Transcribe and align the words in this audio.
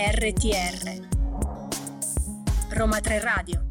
RTR 0.00 1.06
Roma 2.70 3.00
3 3.02 3.20
Radio 3.20 3.69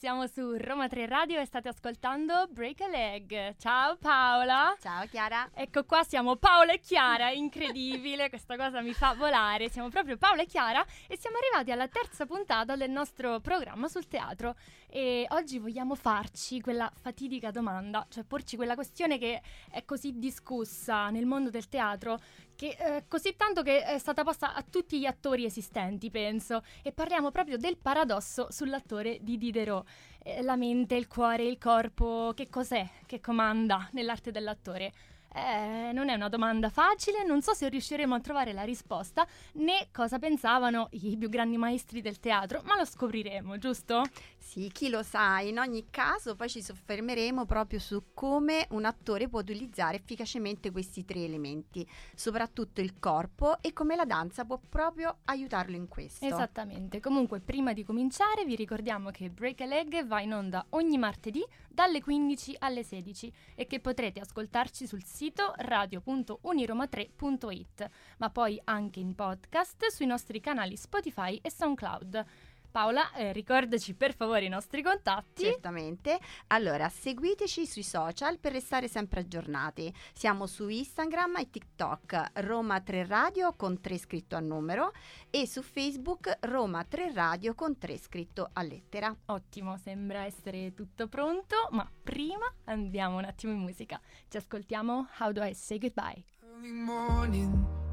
siamo 0.00 0.26
su 0.26 0.56
Roma 0.56 0.88
3 0.88 1.04
Radio 1.04 1.40
e 1.40 1.44
state 1.44 1.68
ascoltando 1.68 2.48
Break 2.48 2.80
a 2.80 2.88
Leg. 2.88 3.54
Ciao 3.58 3.98
Paola. 3.98 4.74
Ciao 4.80 5.04
Chiara. 5.04 5.50
Ecco 5.52 5.84
qua 5.84 6.02
siamo 6.04 6.36
Paola 6.36 6.72
e 6.72 6.80
Chiara, 6.80 7.30
incredibile, 7.32 8.30
questa 8.32 8.56
cosa 8.56 8.80
mi 8.80 8.94
fa 8.94 9.12
volare. 9.12 9.68
Siamo 9.68 9.90
proprio 9.90 10.16
Paola 10.16 10.40
e 10.40 10.46
Chiara 10.46 10.82
e 11.06 11.18
siamo 11.18 11.36
arrivati 11.36 11.70
alla 11.70 11.86
terza 11.86 12.24
puntata 12.24 12.76
del 12.76 12.90
nostro 12.90 13.40
programma 13.40 13.88
sul 13.88 14.08
teatro 14.08 14.54
e 14.88 15.26
oggi 15.32 15.58
vogliamo 15.58 15.94
farci 15.94 16.62
quella 16.62 16.90
fatidica 16.98 17.50
domanda, 17.50 18.06
cioè 18.08 18.24
porci 18.24 18.56
quella 18.56 18.76
questione 18.76 19.18
che 19.18 19.42
è 19.70 19.84
così 19.84 20.18
discussa 20.18 21.10
nel 21.10 21.26
mondo 21.26 21.50
del 21.50 21.68
teatro 21.68 22.18
che, 22.60 22.76
eh, 22.78 23.04
così 23.08 23.36
tanto 23.36 23.62
che 23.62 23.82
è 23.82 23.96
stata 23.96 24.22
posta 24.22 24.52
a 24.52 24.62
tutti 24.62 24.98
gli 24.98 25.06
attori 25.06 25.46
esistenti, 25.46 26.10
penso, 26.10 26.62
e 26.82 26.92
parliamo 26.92 27.30
proprio 27.30 27.56
del 27.56 27.78
paradosso 27.78 28.48
sull'attore 28.50 29.16
di 29.22 29.38
Diderot. 29.38 29.88
Eh, 30.22 30.42
la 30.42 30.56
mente, 30.56 30.94
il 30.94 31.06
cuore, 31.06 31.44
il 31.44 31.56
corpo, 31.56 32.32
che 32.36 32.50
cos'è 32.50 32.86
che 33.06 33.18
comanda 33.18 33.88
nell'arte 33.92 34.30
dell'attore? 34.30 34.92
Eh, 35.32 35.90
non 35.94 36.10
è 36.10 36.14
una 36.14 36.28
domanda 36.28 36.68
facile, 36.68 37.24
non 37.24 37.40
so 37.40 37.54
se 37.54 37.66
riusciremo 37.70 38.14
a 38.14 38.20
trovare 38.20 38.52
la 38.52 38.64
risposta 38.64 39.26
né 39.54 39.88
cosa 39.90 40.18
pensavano 40.18 40.88
i 40.90 41.16
più 41.16 41.30
grandi 41.30 41.56
maestri 41.56 42.02
del 42.02 42.20
teatro, 42.20 42.60
ma 42.64 42.76
lo 42.76 42.84
scopriremo, 42.84 43.56
giusto? 43.56 44.02
Sì, 44.40 44.68
chi 44.72 44.88
lo 44.88 45.04
sa, 45.04 45.38
in 45.40 45.58
ogni 45.58 45.88
caso 45.90 46.34
poi 46.34 46.48
ci 46.48 46.62
soffermeremo 46.62 47.44
proprio 47.44 47.78
su 47.78 48.04
come 48.14 48.66
un 48.70 48.86
attore 48.86 49.28
può 49.28 49.40
utilizzare 49.40 49.98
efficacemente 49.98 50.72
questi 50.72 51.04
tre 51.04 51.22
elementi, 51.22 51.86
soprattutto 52.16 52.80
il 52.80 52.98
corpo 52.98 53.60
e 53.60 53.72
come 53.72 53.94
la 53.94 54.06
danza 54.06 54.44
può 54.44 54.58
proprio 54.58 55.18
aiutarlo 55.26 55.76
in 55.76 55.86
questo. 55.86 56.24
Esattamente, 56.24 56.98
comunque 56.98 57.38
prima 57.40 57.72
di 57.72 57.84
cominciare 57.84 58.44
vi 58.44 58.56
ricordiamo 58.56 59.10
che 59.10 59.30
Break 59.30 59.60
a 59.60 59.66
Leg 59.66 60.04
va 60.04 60.20
in 60.20 60.32
onda 60.32 60.66
ogni 60.70 60.98
martedì 60.98 61.46
dalle 61.68 62.02
15 62.02 62.56
alle 62.58 62.82
16 62.82 63.32
e 63.54 63.66
che 63.66 63.78
potrete 63.78 64.18
ascoltarci 64.20 64.84
sul 64.86 65.04
sito 65.04 65.52
radio.uniroma3.it, 65.58 67.88
ma 68.16 68.30
poi 68.30 68.60
anche 68.64 68.98
in 68.98 69.14
podcast 69.14 69.86
sui 69.90 70.06
nostri 70.06 70.40
canali 70.40 70.76
Spotify 70.76 71.38
e 71.40 71.50
SoundCloud. 71.50 72.24
Paola, 72.70 73.12
eh, 73.12 73.32
ricordaci 73.32 73.94
per 73.94 74.14
favore 74.14 74.44
i 74.44 74.48
nostri 74.48 74.82
contatti. 74.82 75.44
Certamente. 75.44 76.18
Allora, 76.48 76.88
seguiteci 76.88 77.66
sui 77.66 77.82
social 77.82 78.38
per 78.38 78.52
restare 78.52 78.88
sempre 78.88 79.20
aggiornati. 79.20 79.92
Siamo 80.12 80.46
su 80.46 80.68
Instagram 80.68 81.36
e 81.38 81.50
TikTok 81.50 82.30
Roma 82.34 82.80
3 82.80 83.06
Radio 83.06 83.54
con 83.54 83.80
3 83.80 83.98
scritto 83.98 84.36
a 84.36 84.40
numero 84.40 84.92
e 85.30 85.46
su 85.46 85.62
Facebook 85.62 86.38
Roma 86.42 86.84
3 86.84 87.12
Radio 87.12 87.54
con 87.54 87.76
3 87.76 87.98
scritto 87.98 88.50
a 88.52 88.62
lettera. 88.62 89.14
Ottimo, 89.26 89.76
sembra 89.76 90.24
essere 90.24 90.72
tutto 90.74 91.08
pronto, 91.08 91.68
ma 91.72 91.88
prima 92.02 92.46
andiamo 92.64 93.18
un 93.18 93.24
attimo 93.24 93.52
in 93.52 93.58
musica. 93.58 94.00
Ci 94.28 94.36
ascoltiamo 94.36 95.08
How 95.18 95.32
Do 95.32 95.42
I 95.44 95.54
Say 95.54 95.78
Goodbye. 95.78 96.24
Early 96.42 96.72
morning. 96.72 97.89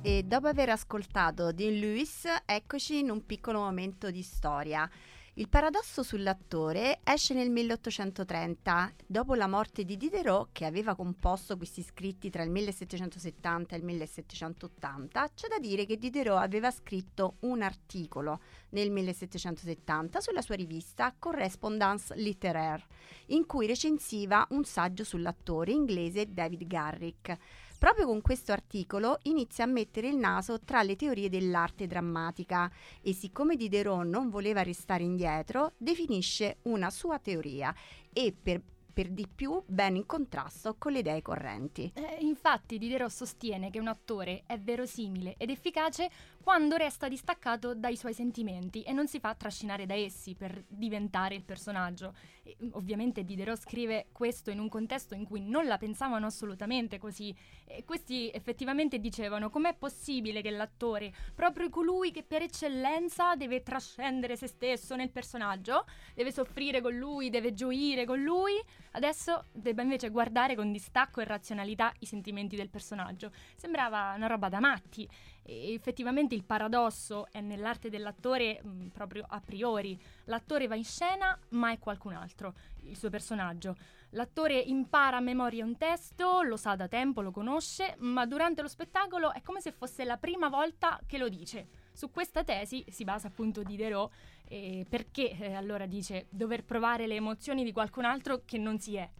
E 0.00 0.22
dopo 0.22 0.46
aver 0.46 0.70
ascoltato 0.70 1.52
Dean 1.52 1.78
Lewis, 1.78 2.24
eccoci 2.46 3.00
in 3.00 3.10
un 3.10 3.26
piccolo 3.26 3.58
momento 3.58 4.10
di 4.10 4.22
storia. 4.22 4.88
Il 5.36 5.48
paradosso 5.48 6.02
sull'attore 6.02 7.00
esce 7.02 7.32
nel 7.32 7.48
1830, 7.48 8.92
dopo 9.06 9.32
la 9.32 9.46
morte 9.46 9.82
di 9.82 9.96
Diderot, 9.96 10.50
che 10.52 10.66
aveva 10.66 10.94
composto 10.94 11.56
questi 11.56 11.82
scritti 11.82 12.28
tra 12.28 12.42
il 12.42 12.50
1770 12.50 13.74
e 13.74 13.78
il 13.78 13.84
1780. 13.84 15.30
C'è 15.34 15.48
da 15.48 15.58
dire 15.58 15.86
che 15.86 15.96
Diderot 15.96 16.38
aveva 16.38 16.70
scritto 16.70 17.36
un 17.40 17.62
articolo 17.62 18.40
nel 18.72 18.90
1770 18.90 20.20
sulla 20.20 20.42
sua 20.42 20.54
rivista 20.54 21.14
Correspondance 21.18 22.14
Littéraire, 22.14 22.84
in 23.28 23.46
cui 23.46 23.66
recensiva 23.66 24.46
un 24.50 24.64
saggio 24.64 25.02
sull'attore 25.02 25.72
inglese 25.72 26.30
David 26.30 26.66
Garrick. 26.66 27.38
Proprio 27.82 28.06
con 28.06 28.20
questo 28.20 28.52
articolo 28.52 29.18
inizia 29.22 29.64
a 29.64 29.66
mettere 29.66 30.06
il 30.06 30.14
naso 30.16 30.60
tra 30.60 30.84
le 30.84 30.94
teorie 30.94 31.28
dell'arte 31.28 31.88
drammatica 31.88 32.70
e 33.00 33.12
siccome 33.12 33.56
Diderot 33.56 34.06
non 34.06 34.30
voleva 34.30 34.62
restare 34.62 35.02
indietro, 35.02 35.72
definisce 35.78 36.58
una 36.62 36.90
sua 36.90 37.18
teoria 37.18 37.74
e 38.12 38.32
per 38.40 38.62
per 38.92 39.08
di 39.08 39.26
più 39.26 39.62
ben 39.66 39.96
in 39.96 40.06
contrasto 40.06 40.76
con 40.78 40.92
le 40.92 40.98
idee 40.98 41.22
correnti. 41.22 41.90
Eh, 41.94 42.18
infatti 42.20 42.78
Diderot 42.78 43.10
sostiene 43.10 43.70
che 43.70 43.80
un 43.80 43.88
attore 43.88 44.42
è 44.46 44.58
verosimile 44.58 45.34
ed 45.38 45.50
efficace 45.50 46.10
quando 46.42 46.76
resta 46.76 47.08
distaccato 47.08 47.74
dai 47.74 47.96
suoi 47.96 48.12
sentimenti 48.12 48.82
e 48.82 48.92
non 48.92 49.08
si 49.08 49.18
fa 49.18 49.34
trascinare 49.34 49.86
da 49.86 49.94
essi 49.94 50.34
per 50.34 50.64
diventare 50.68 51.34
il 51.34 51.42
personaggio. 51.42 52.14
Mm, 52.42 52.70
ovviamente 52.72 53.22
Diderot 53.22 53.56
scrive 53.56 54.06
questo 54.10 54.50
in 54.50 54.58
un 54.58 54.68
contesto 54.68 55.14
in 55.14 55.24
cui 55.24 55.40
non 55.40 55.66
la 55.66 55.78
pensavano 55.78 56.26
assolutamente 56.26 56.98
così 56.98 57.32
e 57.64 57.84
questi 57.84 58.30
effettivamente 58.32 58.98
dicevano 58.98 59.48
com'è 59.48 59.76
possibile 59.76 60.42
che 60.42 60.50
l'attore, 60.50 61.12
proprio 61.36 61.70
colui 61.70 62.10
che 62.10 62.24
per 62.24 62.42
eccellenza 62.42 63.36
deve 63.36 63.62
trascendere 63.62 64.36
se 64.36 64.48
stesso 64.48 64.96
nel 64.96 65.10
personaggio, 65.10 65.84
deve 66.14 66.32
soffrire 66.32 66.80
con 66.80 66.96
lui, 66.96 67.30
deve 67.30 67.54
gioire 67.54 68.04
con 68.04 68.20
lui, 68.20 68.60
adesso 68.92 69.44
debba 69.52 69.82
invece 69.82 70.10
guardare 70.10 70.56
con 70.56 70.72
distacco 70.72 71.20
e 71.20 71.24
razionalità 71.24 71.92
i 72.00 72.06
sentimenti 72.06 72.56
del 72.56 72.70
personaggio. 72.70 73.30
Sembrava 73.54 74.14
una 74.16 74.26
roba 74.26 74.48
da 74.48 74.58
matti 74.58 75.08
e 75.44 75.74
effettivamente 75.74 76.34
il 76.34 76.44
paradosso 76.44 77.26
è 77.30 77.40
nell'arte 77.40 77.88
dell'attore 77.88 78.60
mh, 78.62 78.68
mm, 78.68 78.86
proprio 78.88 79.24
a 79.28 79.40
priori. 79.40 79.98
L'attore 80.24 80.66
va 80.66 80.74
in 80.74 80.84
scena, 80.84 81.38
ma 81.50 81.72
è 81.72 81.78
qualcun 81.78 82.14
altro, 82.14 82.54
il 82.82 82.96
suo 82.96 83.10
personaggio. 83.10 83.76
L'attore 84.10 84.58
impara 84.58 85.16
a 85.16 85.20
memoria 85.20 85.64
un 85.64 85.76
testo, 85.78 86.42
lo 86.42 86.56
sa 86.56 86.76
da 86.76 86.86
tempo, 86.86 87.22
lo 87.22 87.30
conosce, 87.30 87.96
ma 88.00 88.26
durante 88.26 88.60
lo 88.60 88.68
spettacolo 88.68 89.32
è 89.32 89.40
come 89.40 89.60
se 89.60 89.72
fosse 89.72 90.04
la 90.04 90.18
prima 90.18 90.48
volta 90.48 91.00
che 91.06 91.18
lo 91.18 91.28
dice. 91.28 91.68
Su 91.92 92.10
questa 92.10 92.44
tesi 92.44 92.84
si 92.88 93.04
basa 93.04 93.28
appunto 93.28 93.62
Diderot 93.62 94.12
eh, 94.48 94.84
perché 94.88 95.30
eh, 95.30 95.54
allora 95.54 95.86
dice 95.86 96.26
dover 96.28 96.64
provare 96.64 97.06
le 97.06 97.14
emozioni 97.14 97.64
di 97.64 97.72
qualcun 97.72 98.04
altro 98.04 98.42
che 98.44 98.58
non 98.58 98.78
si 98.78 98.96
è. 98.96 99.10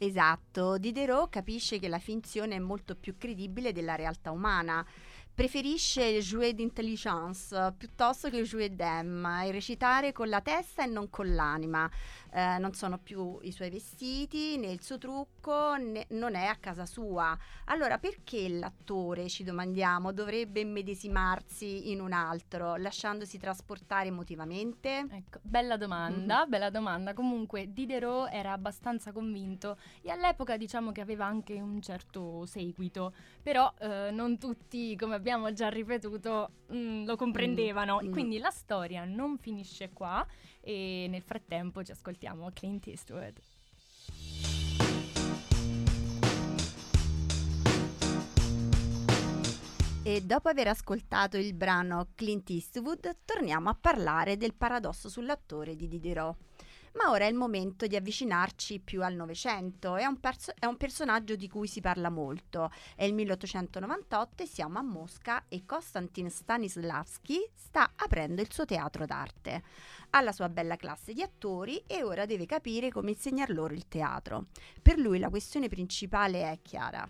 Esatto, 0.00 0.78
Diderot 0.78 1.28
capisce 1.28 1.78
che 1.78 1.88
la 1.88 1.98
finzione 1.98 2.54
è 2.54 2.60
molto 2.60 2.94
più 2.94 3.16
credibile 3.18 3.72
della 3.72 3.96
realtà 3.96 4.30
umana 4.30 4.86
preferisce 5.38 6.04
il 6.04 6.20
jouet 6.20 6.52
d'intelligence 6.52 7.72
piuttosto 7.78 8.28
che 8.28 8.38
il 8.38 8.44
jouet 8.44 8.72
d'em 8.72 9.24
e 9.44 9.52
recitare 9.52 10.10
con 10.10 10.28
la 10.28 10.40
testa 10.40 10.82
e 10.82 10.86
non 10.86 11.10
con 11.10 11.32
l'anima. 11.32 11.88
Eh, 12.30 12.58
non 12.58 12.74
sono 12.74 12.98
più 12.98 13.38
i 13.42 13.52
suoi 13.52 13.70
vestiti 13.70 14.58
né 14.58 14.66
il 14.66 14.82
suo 14.82 14.98
trucco, 14.98 15.76
né, 15.76 16.06
non 16.10 16.34
è 16.34 16.44
a 16.44 16.56
casa 16.56 16.84
sua. 16.86 17.38
Allora 17.66 17.98
perché 17.98 18.48
l'attore, 18.48 19.28
ci 19.28 19.44
domandiamo, 19.44 20.12
dovrebbe 20.12 20.60
immedesimarsi 20.60 21.90
in 21.90 22.00
un 22.00 22.12
altro, 22.12 22.74
lasciandosi 22.74 23.38
trasportare 23.38 24.08
emotivamente? 24.08 25.06
Ecco, 25.08 25.38
bella 25.40 25.76
domanda, 25.76 26.40
mm-hmm. 26.40 26.50
bella 26.50 26.70
domanda. 26.70 27.14
Comunque 27.14 27.72
Diderot 27.72 28.28
era 28.30 28.52
abbastanza 28.52 29.12
convinto 29.12 29.78
e 30.02 30.10
all'epoca 30.10 30.56
diciamo 30.56 30.90
che 30.90 31.00
aveva 31.00 31.26
anche 31.26 31.54
un 31.54 31.80
certo 31.80 32.44
seguito, 32.44 33.14
però 33.40 33.72
eh, 33.78 34.10
non 34.12 34.36
tutti, 34.36 34.96
come 34.96 35.14
abbiamo 35.14 35.26
abbiamo 35.28 35.52
già 35.52 35.68
ripetuto, 35.68 36.50
mh, 36.68 36.76
mm, 36.76 37.04
lo 37.04 37.16
comprendevano. 37.16 38.00
Mm, 38.02 38.06
mm. 38.06 38.12
Quindi 38.12 38.38
la 38.38 38.50
storia 38.50 39.04
non 39.04 39.36
finisce 39.36 39.90
qua 39.92 40.26
e 40.60 41.06
nel 41.10 41.22
frattempo 41.22 41.84
ci 41.84 41.90
ascoltiamo 41.90 42.50
Clint 42.54 42.86
Eastwood. 42.86 43.38
E 50.02 50.22
dopo 50.22 50.48
aver 50.48 50.68
ascoltato 50.68 51.36
il 51.36 51.52
brano 51.52 52.08
Clint 52.14 52.48
Eastwood, 52.48 53.18
torniamo 53.26 53.68
a 53.68 53.76
parlare 53.78 54.38
del 54.38 54.54
paradosso 54.54 55.10
sull'attore 55.10 55.76
di 55.76 55.86
Diderot. 55.86 56.47
Ma 56.98 57.10
ora 57.12 57.26
è 57.26 57.28
il 57.28 57.36
momento 57.36 57.86
di 57.86 57.94
avvicinarci 57.94 58.80
più 58.80 59.04
al 59.04 59.14
Novecento. 59.14 59.94
È 59.94 60.04
perso- 60.18 60.52
è 60.58 60.66
un 60.66 60.76
personaggio 60.76 61.36
di 61.36 61.48
cui 61.48 61.68
si 61.68 61.80
parla 61.80 62.10
molto. 62.10 62.72
È 62.96 63.04
il 63.04 63.14
1898 63.14 64.42
e 64.42 64.46
siamo 64.46 64.80
a 64.80 64.82
Mosca 64.82 65.44
e 65.46 65.64
Konstantin 65.64 66.28
Stanislavski 66.28 67.38
sta 67.54 67.92
aprendo 67.94 68.42
il 68.42 68.52
suo 68.52 68.64
teatro 68.64 69.06
d'arte. 69.06 69.62
Ha 70.10 70.20
la 70.22 70.32
sua 70.32 70.48
bella 70.48 70.74
classe 70.74 71.12
di 71.12 71.22
attori 71.22 71.84
e 71.86 72.02
ora 72.02 72.26
deve 72.26 72.46
capire 72.46 72.90
come 72.90 73.10
insegnar 73.10 73.50
loro 73.50 73.74
il 73.74 73.86
teatro. 73.86 74.46
Per 74.82 74.98
lui 74.98 75.20
la 75.20 75.28
questione 75.28 75.68
principale 75.68 76.50
è 76.50 76.58
chiara 76.62 77.08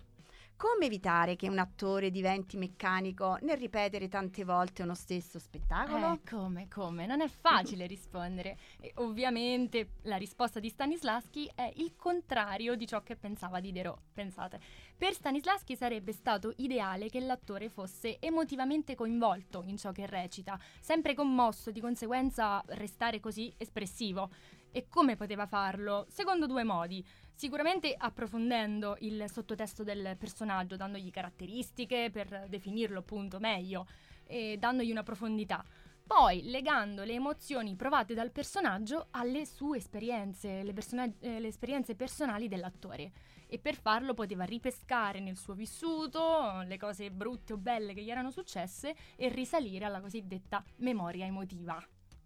come 0.59 0.87
evitare 0.87 1.37
che 1.37 1.47
un 1.47 1.57
attore 1.57 2.11
diventi 2.11 2.57
meccanico 2.57 3.37
nel 3.43 3.55
ripetere 3.55 4.09
tante 4.09 4.43
volte 4.43 4.83
uno 4.83 4.93
stesso 4.93 5.39
spettacolo? 5.39 6.11
Eh, 6.11 6.29
come, 6.29 6.67
come? 6.67 7.05
Non 7.05 7.21
è 7.21 7.29
facile 7.29 7.87
rispondere. 7.87 8.57
E 8.81 8.91
ovviamente 8.95 9.91
la 10.01 10.17
risposta 10.17 10.59
di 10.59 10.67
Stanislaschi 10.67 11.49
è 11.55 11.71
il 11.77 11.95
contrario 11.95 12.75
di 12.75 12.85
ciò 12.85 13.01
che 13.03 13.15
pensava 13.15 13.61
Diderot. 13.61 14.01
Pensate, 14.11 14.59
per 14.97 15.13
Stanislaschi 15.13 15.77
sarebbe 15.77 16.11
stato 16.11 16.51
ideale 16.57 17.07
che 17.07 17.21
l'attore 17.21 17.69
fosse 17.69 18.19
emotivamente 18.19 18.95
coinvolto 18.95 19.63
in 19.65 19.77
ciò 19.77 19.93
che 19.93 20.07
recita, 20.07 20.59
sempre 20.81 21.13
commosso, 21.13 21.71
di 21.71 21.79
conseguenza 21.79 22.61
restare 22.67 23.21
così 23.21 23.53
espressivo. 23.55 24.29
E 24.71 24.87
come 24.89 25.15
poteva 25.15 25.47
farlo? 25.47 26.05
Secondo 26.09 26.47
due 26.47 26.65
modi. 26.65 27.03
Sicuramente 27.39 27.95
approfondendo 27.97 28.97
il 28.99 29.23
sottotesto 29.31 29.85
del 29.85 30.17
personaggio, 30.19 30.75
dandogli 30.75 31.09
caratteristiche 31.09 32.09
per 32.11 32.47
definirlo 32.49 32.99
appunto 32.99 33.39
meglio 33.39 33.87
e 34.25 34.57
dandogli 34.59 34.91
una 34.91 35.03
profondità. 35.03 35.63
Poi 36.05 36.41
legando 36.49 37.05
le 37.05 37.13
emozioni 37.13 37.77
provate 37.77 38.13
dal 38.13 38.31
personaggio 38.31 39.07
alle 39.11 39.45
sue 39.45 39.77
esperienze, 39.77 40.63
le, 40.63 40.73
persona- 40.73 41.09
eh, 41.21 41.39
le 41.39 41.47
esperienze 41.47 41.95
personali 41.95 42.49
dell'attore. 42.49 43.13
E 43.47 43.57
per 43.57 43.75
farlo 43.75 44.13
poteva 44.13 44.43
ripescare 44.43 45.21
nel 45.21 45.37
suo 45.37 45.53
vissuto 45.53 46.61
le 46.65 46.77
cose 46.77 47.09
brutte 47.09 47.53
o 47.53 47.57
belle 47.57 47.93
che 47.93 48.01
gli 48.03 48.11
erano 48.11 48.31
successe 48.31 48.93
e 49.15 49.29
risalire 49.29 49.85
alla 49.85 50.01
cosiddetta 50.01 50.61
memoria 50.79 51.25
emotiva. 51.25 51.81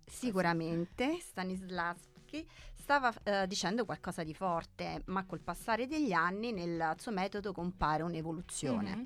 Sicuramente 0.06 1.19
Stanislas 1.19 2.13
Tchaikovsky 2.33 2.48
stava 2.84 3.14
eh, 3.24 3.48
dicendo 3.48 3.86
qualcosa 3.86 4.24
di 4.24 4.34
forte, 4.34 5.04
ma 5.06 5.26
col 5.26 5.40
passare 5.40 5.88
degli 5.88 6.12
anni 6.12 6.52
nel 6.52 6.96
suo 6.98 7.14
metodo 7.14 7.54
compare 7.54 8.04
un'evoluzione. 8.04 8.96
Mm-hmm. 8.96 9.06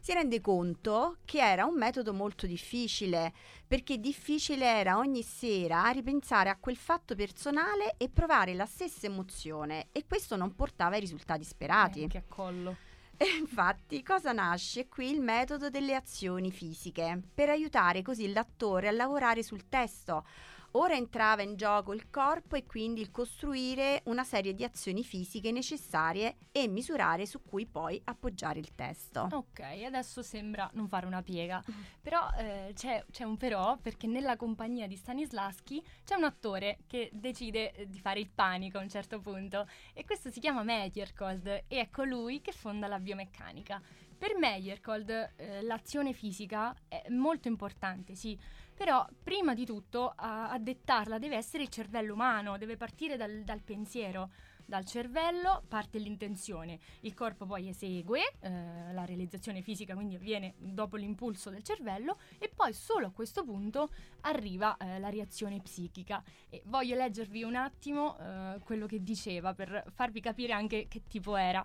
Si 0.00 0.12
rende 0.12 0.42
conto 0.42 1.16
che 1.24 1.38
era 1.38 1.64
un 1.64 1.76
metodo 1.78 2.12
molto 2.12 2.46
difficile, 2.46 3.32
perché 3.66 3.98
difficile 3.98 4.66
era 4.66 4.98
ogni 4.98 5.22
sera 5.22 5.88
ripensare 5.88 6.50
a 6.50 6.58
quel 6.58 6.76
fatto 6.76 7.14
personale 7.14 7.94
e 7.96 8.10
provare 8.10 8.52
la 8.52 8.66
stessa 8.66 9.06
emozione 9.06 9.88
e 9.92 10.04
questo 10.06 10.36
non 10.36 10.54
portava 10.54 10.96
ai 10.96 11.00
risultati 11.00 11.42
sperati. 11.42 12.02
Eh, 12.02 12.08
che 12.08 12.24
collo. 12.28 12.76
E 13.18 13.24
infatti, 13.38 14.02
cosa 14.02 14.32
nasce 14.32 14.88
qui 14.88 15.10
il 15.10 15.22
metodo 15.22 15.70
delle 15.70 15.94
azioni 15.94 16.50
fisiche, 16.50 17.18
per 17.32 17.48
aiutare 17.48 18.02
così 18.02 18.30
l'attore 18.30 18.88
a 18.88 18.90
lavorare 18.90 19.42
sul 19.42 19.70
testo, 19.70 20.26
Ora 20.72 20.94
entrava 20.94 21.42
in 21.42 21.56
gioco 21.56 21.94
il 21.94 22.10
corpo 22.10 22.56
e 22.56 22.66
quindi 22.66 23.00
il 23.00 23.10
costruire 23.10 24.02
una 24.04 24.24
serie 24.24 24.54
di 24.54 24.64
azioni 24.64 25.04
fisiche 25.04 25.50
necessarie 25.50 26.36
e 26.52 26.68
misurare 26.68 27.24
su 27.24 27.42
cui 27.42 27.66
poi 27.66 28.00
appoggiare 28.04 28.58
il 28.58 28.74
testo. 28.74 29.28
Ok, 29.32 29.60
adesso 29.84 30.22
sembra 30.22 30.68
non 30.74 30.88
fare 30.88 31.06
una 31.06 31.22
piega, 31.22 31.62
mm. 31.70 31.82
però 32.02 32.28
eh, 32.38 32.72
c'è, 32.74 33.04
c'è, 33.10 33.24
un 33.24 33.36
però 33.36 33.78
perché 33.78 34.06
nella 34.06 34.36
compagnia 34.36 34.86
di 34.86 34.96
Stanislaschi 34.96 35.82
c'è 36.04 36.14
un 36.14 36.24
attore 36.24 36.78
che 36.86 37.10
decide 37.12 37.72
eh, 37.72 37.88
di 37.88 37.98
fare 37.98 38.20
il 38.20 38.28
panico 38.28 38.78
a 38.78 38.82
un 38.82 38.88
certo 38.88 39.20
punto 39.20 39.66
e 39.94 40.04
questo 40.04 40.30
si 40.30 40.40
chiama 40.40 40.62
Meyerkold 40.62 41.46
e 41.46 41.64
è 41.68 41.90
colui 41.90 42.40
che 42.40 42.52
fonda 42.52 42.86
la 42.86 42.98
biomeccanica. 42.98 43.80
Per 44.18 44.34
Meyerkold 44.38 45.10
eh, 45.36 45.62
l'azione 45.62 46.14
fisica 46.14 46.74
è 46.88 47.04
molto 47.10 47.48
importante, 47.48 48.14
sì, 48.14 48.38
però 48.76 49.06
prima 49.22 49.54
di 49.54 49.64
tutto 49.64 50.12
a, 50.14 50.50
a 50.50 50.58
dettarla 50.58 51.18
deve 51.18 51.36
essere 51.36 51.62
il 51.62 51.70
cervello 51.70 52.12
umano, 52.12 52.58
deve 52.58 52.76
partire 52.76 53.16
dal, 53.16 53.42
dal 53.42 53.62
pensiero. 53.62 54.30
Dal 54.68 54.84
cervello 54.84 55.62
parte 55.68 55.98
l'intenzione, 55.98 56.80
il 57.02 57.14
corpo 57.14 57.46
poi 57.46 57.68
esegue, 57.68 58.34
eh, 58.40 58.92
la 58.92 59.04
realizzazione 59.04 59.62
fisica 59.62 59.94
quindi 59.94 60.16
avviene 60.16 60.54
dopo 60.58 60.96
l'impulso 60.96 61.50
del 61.50 61.62
cervello 61.62 62.18
e 62.40 62.50
poi 62.52 62.72
solo 62.72 63.06
a 63.06 63.12
questo 63.12 63.44
punto 63.44 63.90
arriva 64.22 64.76
eh, 64.76 64.98
la 64.98 65.08
reazione 65.08 65.60
psichica. 65.60 66.20
E 66.50 66.62
voglio 66.64 66.96
leggervi 66.96 67.44
un 67.44 67.54
attimo 67.54 68.18
eh, 68.18 68.58
quello 68.64 68.86
che 68.86 69.04
diceva 69.04 69.54
per 69.54 69.84
farvi 69.94 70.20
capire 70.20 70.52
anche 70.52 70.88
che 70.88 71.02
tipo 71.06 71.36
era. 71.36 71.64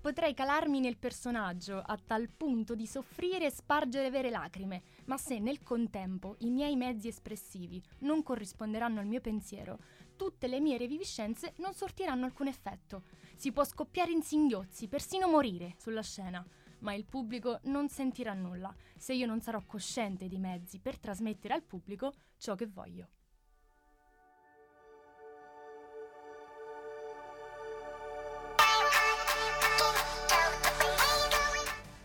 Potrei 0.00 0.32
calarmi 0.32 0.80
nel 0.80 0.96
personaggio 0.96 1.76
a 1.76 1.98
tal 2.02 2.30
punto 2.30 2.74
di 2.74 2.86
soffrire 2.86 3.44
e 3.44 3.50
spargere 3.50 4.08
vere 4.08 4.30
lacrime, 4.30 4.82
ma 5.04 5.18
se 5.18 5.38
nel 5.38 5.62
contempo 5.62 6.36
i 6.38 6.48
miei 6.48 6.74
mezzi 6.74 7.08
espressivi 7.08 7.82
non 7.98 8.22
corrisponderanno 8.22 8.98
al 8.98 9.06
mio 9.06 9.20
pensiero, 9.20 9.78
tutte 10.16 10.46
le 10.46 10.58
mie 10.58 10.78
reviviscenze 10.78 11.52
non 11.58 11.74
sortiranno 11.74 12.24
alcun 12.24 12.46
effetto. 12.46 13.02
Si 13.36 13.52
può 13.52 13.62
scoppiare 13.62 14.10
in 14.10 14.22
singhiozzi, 14.22 14.88
persino 14.88 15.28
morire 15.28 15.74
sulla 15.76 16.02
scena, 16.02 16.42
ma 16.78 16.94
il 16.94 17.04
pubblico 17.04 17.60
non 17.64 17.90
sentirà 17.90 18.32
nulla 18.32 18.74
se 18.96 19.12
io 19.12 19.26
non 19.26 19.42
sarò 19.42 19.62
cosciente 19.66 20.28
dei 20.28 20.38
mezzi 20.38 20.78
per 20.78 20.98
trasmettere 20.98 21.52
al 21.52 21.62
pubblico 21.62 22.14
ciò 22.38 22.54
che 22.54 22.66
voglio. 22.66 23.08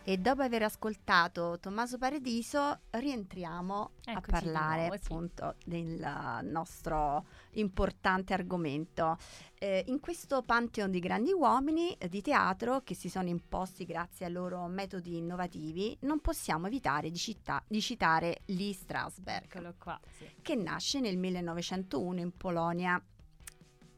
E 0.08 0.18
dopo 0.20 0.44
aver 0.44 0.62
ascoltato 0.62 1.58
Tommaso 1.60 1.98
Paradiso, 1.98 2.82
rientriamo 2.92 3.90
Eccoci 4.06 4.16
a 4.16 4.22
parlare 4.22 4.86
appunto 4.86 5.56
del 5.66 6.44
nostro 6.44 7.26
importante 7.54 8.36
argomento. 8.36 9.18
Eh, 9.58 9.84
in 9.88 10.00
questo 10.00 10.44
pantheon 10.44 10.92
di 10.92 11.00
grandi 11.00 11.32
uomini 11.32 11.94
eh, 11.94 12.08
di 12.08 12.22
teatro 12.22 12.82
che 12.84 12.94
si 12.94 13.10
sono 13.10 13.30
imposti 13.30 13.84
grazie 13.84 14.28
ai 14.28 14.32
loro 14.32 14.68
metodi 14.68 15.18
innovativi, 15.18 15.98
non 16.02 16.20
possiamo 16.20 16.68
evitare 16.68 17.10
di, 17.10 17.18
città, 17.18 17.64
di 17.68 17.82
citare 17.82 18.42
Lee 18.46 18.74
Strasberg, 18.74 19.74
qua, 19.80 20.00
sì. 20.20 20.30
che 20.40 20.54
nasce 20.54 21.00
nel 21.00 21.18
1901 21.18 22.20
in 22.20 22.38
Polonia 22.38 23.04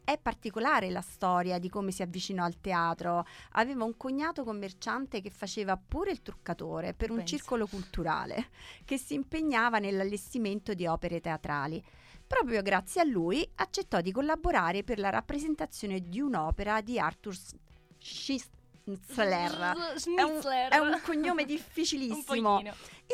è 0.07 0.17
particolare 0.17 0.89
la 0.89 1.01
storia 1.01 1.59
di 1.59 1.67
come 1.67 1.91
si 1.91 2.01
avvicinò 2.01 2.45
al 2.45 2.61
teatro. 2.61 3.25
Aveva 3.51 3.83
un 3.83 3.97
cognato 3.97 4.45
commerciante 4.45 5.19
che 5.19 5.29
faceva 5.29 5.75
pure 5.75 6.11
il 6.11 6.21
truccatore 6.21 6.93
per 6.93 7.09
un 7.09 7.17
Penso. 7.17 7.35
circolo 7.35 7.67
culturale, 7.67 8.47
che 8.85 8.97
si 8.97 9.15
impegnava 9.15 9.79
nell'allestimento 9.79 10.73
di 10.73 10.87
opere 10.87 11.19
teatrali. 11.19 11.83
Proprio 12.25 12.61
grazie 12.61 13.01
a 13.01 13.03
lui 13.03 13.45
accettò 13.55 13.99
di 13.99 14.13
collaborare 14.13 14.85
per 14.85 14.97
la 14.97 15.09
rappresentazione 15.09 15.99
di 15.99 16.21
un'opera 16.21 16.79
di 16.79 16.97
Arthur 16.97 17.35
Schnitzler. 17.99 19.75
È 20.15 20.23
un, 20.23 20.41
è 20.69 20.77
un 20.79 21.01
cognome 21.03 21.43
difficilissimo. 21.43 22.59
un 22.59 22.65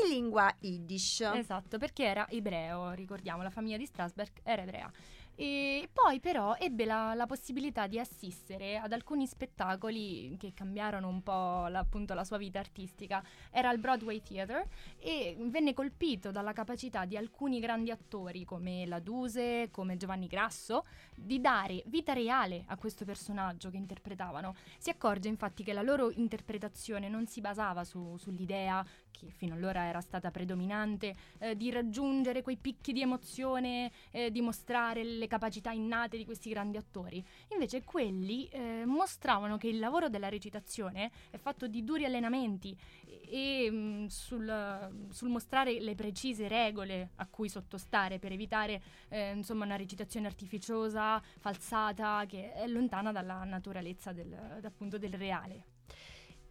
in 0.03 0.09
lingua 0.09 0.55
yiddish. 0.59 1.21
Esatto, 1.33 1.79
perché 1.79 2.03
era 2.05 2.27
ebreo, 2.29 2.91
ricordiamo, 2.91 3.41
la 3.41 3.49
famiglia 3.49 3.77
di 3.77 3.85
Strasberg 3.87 4.41
era 4.43 4.61
ebrea. 4.61 4.91
E 5.35 5.89
poi 5.91 6.19
però 6.19 6.55
ebbe 6.59 6.85
la, 6.85 7.15
la, 7.15 7.25
possibilità 7.25 7.87
di 7.87 7.97
assistere 7.97 8.77
ad 8.77 8.93
alcuni 8.93 9.25
spettacoli 9.25 10.37
che 10.37 10.53
cambiarono 10.53 11.07
un 11.07 11.23
po' 11.23 11.65
la, 11.67 11.79
appunto 11.79 12.13
la 12.13 12.23
sua 12.23 12.37
vita 12.37 12.59
artistica. 12.59 13.23
Era 13.49 13.69
al 13.69 13.79
Broadway 13.79 14.21
Theatre 14.21 14.67
e 14.99 15.35
venne 15.39 15.73
colpito 15.73 16.29
dalla 16.31 16.53
capacità 16.53 17.05
di 17.05 17.17
alcuni 17.17 17.59
grandi 17.59 17.89
attori 17.89 18.45
come 18.45 18.85
la 18.85 18.99
Duse, 18.99 19.69
come 19.71 19.97
Giovanni 19.97 20.27
Grasso, 20.27 20.85
di 21.15 21.41
dare 21.41 21.81
vita 21.87 22.13
reale 22.13 22.65
a 22.67 22.77
questo 22.77 23.03
personaggio 23.03 23.71
che 23.71 23.77
interpretavano. 23.77 24.55
Si 24.77 24.91
accorge 24.91 25.29
infatti 25.29 25.63
che 25.63 25.73
la 25.73 25.81
loro 25.81 26.11
interpretazione 26.11 27.09
non 27.09 27.25
si 27.25 27.41
basava 27.41 27.83
su, 27.83 28.17
sull'idea 28.17 28.85
che 29.13 29.29
fino 29.29 29.53
allora 29.53 29.85
era 29.85 30.01
stata 30.01 30.31
predominante, 30.31 31.15
eh, 31.37 31.55
di 31.55 31.69
raggiungere 31.69 32.41
quei 32.41 32.57
picchi 32.57 32.91
di 32.91 33.01
emozione, 33.01 33.91
eh, 34.11 34.31
di 34.31 34.41
mostrare 34.41 35.03
le 35.03 35.27
capacità 35.27 35.71
innate 35.71 36.17
di 36.17 36.25
questi 36.25 36.49
grandi 36.49 36.77
attori. 36.77 37.23
Invece 37.51 37.83
quelli 37.83 38.47
eh, 38.49 38.83
mostravano 38.85 39.57
che 39.57 39.67
il 39.67 39.79
lavoro 39.79 40.09
della 40.09 40.29
recitazione 40.29 41.11
è 41.29 41.37
fatto 41.37 41.67
di 41.67 41.83
duri 41.83 42.05
allenamenti 42.05 42.75
e, 43.05 43.65
e 43.65 43.71
mh, 43.71 43.75
mm, 43.75 44.05
sul, 44.07 45.07
sul, 45.11 45.29
mostrare 45.29 45.79
le 45.79 45.95
precise 45.95 46.47
regole 46.47 47.11
a 47.15 47.27
cui 47.27 47.49
sottostare 47.49 48.19
per 48.19 48.31
evitare 48.31 48.81
eh, 49.09 49.31
insomma 49.31 49.65
una 49.65 49.75
recitazione 49.75 50.27
artificiosa, 50.27 51.21
falsata, 51.39 52.25
che 52.27 52.53
è 52.53 52.67
lontana 52.67 53.11
dalla 53.11 53.43
naturalezza 53.43 54.11
del, 54.11 54.33
appunto 54.63 54.97
del 54.97 55.13
reale 55.13 55.72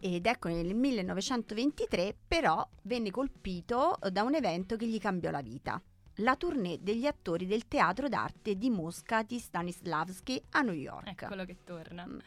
ed 0.03 0.25
ecco 0.25 0.49
nel 0.49 0.75
1923 0.75 2.13
però 2.27 2.67
venne 2.81 3.09
colpito 3.09 3.97
da 4.11 4.23
un 4.23 4.35
evento 4.35 4.75
che 4.75 4.85
gli 4.85 4.99
cambiò 4.99 5.31
la 5.31 5.41
vita. 5.41 5.81
la 6.17 6.35
tournée 6.35 6.77
degli 6.81 7.05
attori 7.07 7.47
del 7.47 7.67
teatro 7.67 8.09
d'arte 8.09 8.55
di 8.55 8.69
Mosca 8.69 9.23
di 9.23 9.39
Stanislavski 9.39 10.43
a 10.51 10.61
New 10.61 10.73
York. 10.73 11.07
Eccolo 11.07 11.45
che 11.45 11.57
torna. 11.63 12.05
Mm. 12.05 12.19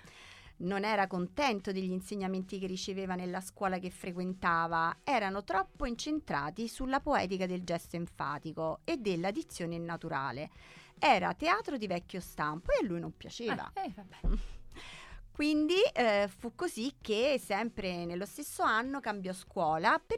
Non 0.59 0.85
era 0.85 1.07
contento 1.07 1.71
degli 1.71 1.91
insegnamenti 1.91 2.59
che 2.59 2.67
riceveva 2.67 3.15
nella 3.15 3.41
scuola 3.43 3.79
che 3.79 3.91
frequentava, 3.91 4.97
erano 5.05 5.45
troppo 5.45 5.85
incentrati 5.85 6.67
sulla 6.67 7.01
poetica 7.01 7.47
del 7.47 7.63
gesto 7.63 7.97
enfatico 7.97 8.81
e 8.85 8.97
della 8.97 9.31
dizione 9.31 9.79
naturale. 9.79 10.51
Era 10.99 11.35
teatro 11.35 11.77
di 11.77 11.87
vecchio 11.87 12.21
stampo 12.21 12.73
e 12.73 12.83
a 12.83 12.87
lui 12.87 13.01
non 13.01 13.15
piaceva. 13.15 13.71
Eh, 13.75 13.93
eh, 13.95 14.56
Quindi 15.37 15.83
eh, 15.93 16.31
fu 16.35 16.55
così 16.55 16.95
che 16.99 17.39
sempre 17.39 18.07
nello 18.07 18.25
stesso 18.25 18.63
anno 18.63 19.01
cambiò 19.01 19.35
scuola 19.35 20.01
per, 20.03 20.17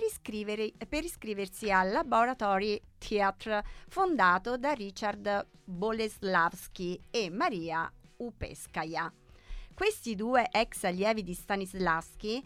per 0.86 1.02
iscriversi 1.02 1.72
al 1.72 1.90
Laboratory 1.90 2.80
Theatre 2.98 3.64
fondato 3.88 4.56
da 4.56 4.70
Richard 4.70 5.48
Boleslavski 5.64 7.00
e 7.10 7.30
Maria 7.30 7.92
Upeskaya. 8.18 9.12
Questi 9.74 10.14
due 10.14 10.46
ex 10.52 10.84
allievi 10.84 11.24
di 11.24 11.34
Stanislavski 11.34 12.40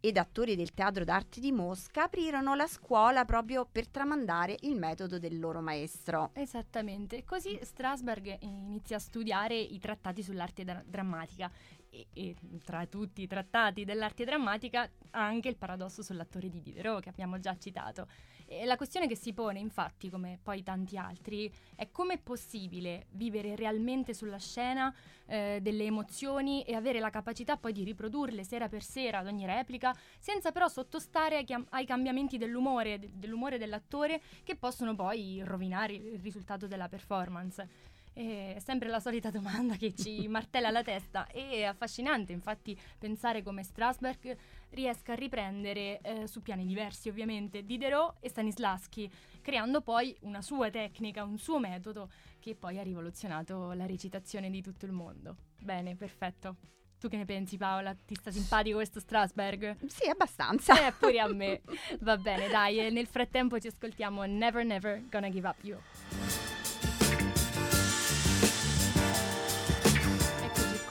ed 0.00 0.16
attori 0.18 0.54
del 0.54 0.72
Teatro 0.72 1.04
d'Arte 1.04 1.40
di 1.40 1.52
Mosca 1.52 2.04
aprirono 2.04 2.54
la 2.54 2.66
scuola 2.66 3.24
proprio 3.24 3.66
per 3.70 3.88
tramandare 3.88 4.56
il 4.60 4.76
metodo 4.76 5.18
del 5.18 5.38
loro 5.38 5.62
maestro. 5.62 6.30
Esattamente, 6.34 7.24
così 7.24 7.58
Strasberg 7.62 8.36
inizia 8.40 8.96
a 8.96 9.00
studiare 9.00 9.58
i 9.58 9.78
trattati 9.78 10.22
sull'arte 10.22 10.62
da- 10.62 10.82
drammatica 10.86 11.50
e, 11.94 12.06
e, 12.12 12.34
tra 12.64 12.84
tutti 12.86 13.22
i 13.22 13.26
trattati 13.26 13.84
dell'arte 13.84 14.24
drammatica 14.24 14.90
anche 15.10 15.48
il 15.48 15.56
paradosso 15.56 16.02
sull'attore 16.02 16.48
di 16.48 16.60
Diderot 16.60 17.00
che 17.00 17.08
abbiamo 17.08 17.38
già 17.38 17.56
citato. 17.56 18.08
E 18.46 18.64
la 18.66 18.76
questione 18.76 19.08
che 19.08 19.16
si 19.16 19.32
pone, 19.32 19.58
infatti, 19.58 20.10
come 20.10 20.38
poi 20.42 20.62
tanti 20.62 20.98
altri, 20.98 21.50
è 21.74 21.90
come 21.90 22.14
è 22.14 22.18
possibile 22.18 23.06
vivere 23.12 23.56
realmente 23.56 24.12
sulla 24.12 24.38
scena 24.38 24.94
eh, 25.26 25.60
delle 25.62 25.84
emozioni 25.84 26.62
e 26.62 26.74
avere 26.74 26.98
la 26.98 27.08
capacità 27.10 27.56
poi 27.56 27.72
di 27.72 27.84
riprodurle 27.84 28.44
sera 28.44 28.68
per 28.68 28.82
sera 28.82 29.18
ad 29.20 29.28
ogni 29.28 29.46
replica, 29.46 29.94
senza 30.18 30.52
però 30.52 30.68
sottostare 30.68 31.36
ai, 31.36 31.44
chiam- 31.44 31.66
ai 31.70 31.86
cambiamenti 31.86 32.36
dell'umore, 32.36 32.98
de- 32.98 33.10
dell'umore 33.14 33.56
dell'attore 33.56 34.20
che 34.42 34.56
possono 34.56 34.94
poi 34.94 35.40
rovinare 35.42 35.94
il 35.94 36.20
risultato 36.20 36.66
della 36.66 36.88
performance. 36.88 37.92
È 38.14 38.56
sempre 38.60 38.88
la 38.88 39.00
solita 39.00 39.30
domanda 39.30 39.74
che 39.74 39.92
ci 39.92 40.26
martella 40.28 40.70
la 40.70 40.84
testa. 40.84 41.26
È 41.26 41.64
affascinante, 41.64 42.32
infatti, 42.32 42.78
pensare 42.96 43.42
come 43.42 43.64
Strasberg 43.64 44.36
riesca 44.70 45.12
a 45.12 45.16
riprendere 45.16 46.00
eh, 46.00 46.26
su 46.28 46.40
piani 46.40 46.64
diversi, 46.64 47.08
ovviamente, 47.08 47.64
Diderot 47.64 48.16
e 48.20 48.28
Stanislaschi, 48.28 49.10
creando 49.42 49.80
poi 49.80 50.16
una 50.20 50.42
sua 50.42 50.70
tecnica, 50.70 51.24
un 51.24 51.38
suo 51.38 51.58
metodo 51.58 52.08
che 52.38 52.54
poi 52.54 52.78
ha 52.78 52.82
rivoluzionato 52.82 53.72
la 53.72 53.84
recitazione 53.84 54.48
di 54.48 54.62
tutto 54.62 54.86
il 54.86 54.92
mondo. 54.92 55.36
Bene, 55.60 55.96
perfetto. 55.96 56.56
Tu 57.00 57.08
che 57.08 57.16
ne 57.16 57.24
pensi 57.24 57.56
Paola? 57.56 57.94
Ti 57.94 58.14
sta 58.14 58.30
simpatico 58.30 58.76
questo 58.76 59.00
Strasberg? 59.00 59.76
Sì, 59.86 60.08
abbastanza. 60.08 60.86
Eh, 60.86 60.92
pure 60.92 61.18
a 61.18 61.26
me. 61.26 61.60
Va 62.00 62.16
bene, 62.16 62.48
dai, 62.48 62.90
nel 62.92 63.06
frattempo 63.06 63.58
ci 63.58 63.66
ascoltiamo 63.66 64.24
Never 64.24 64.64
Never 64.64 65.02
Gonna 65.10 65.30
Give 65.30 65.48
Up 65.48 65.62
You. 65.64 65.78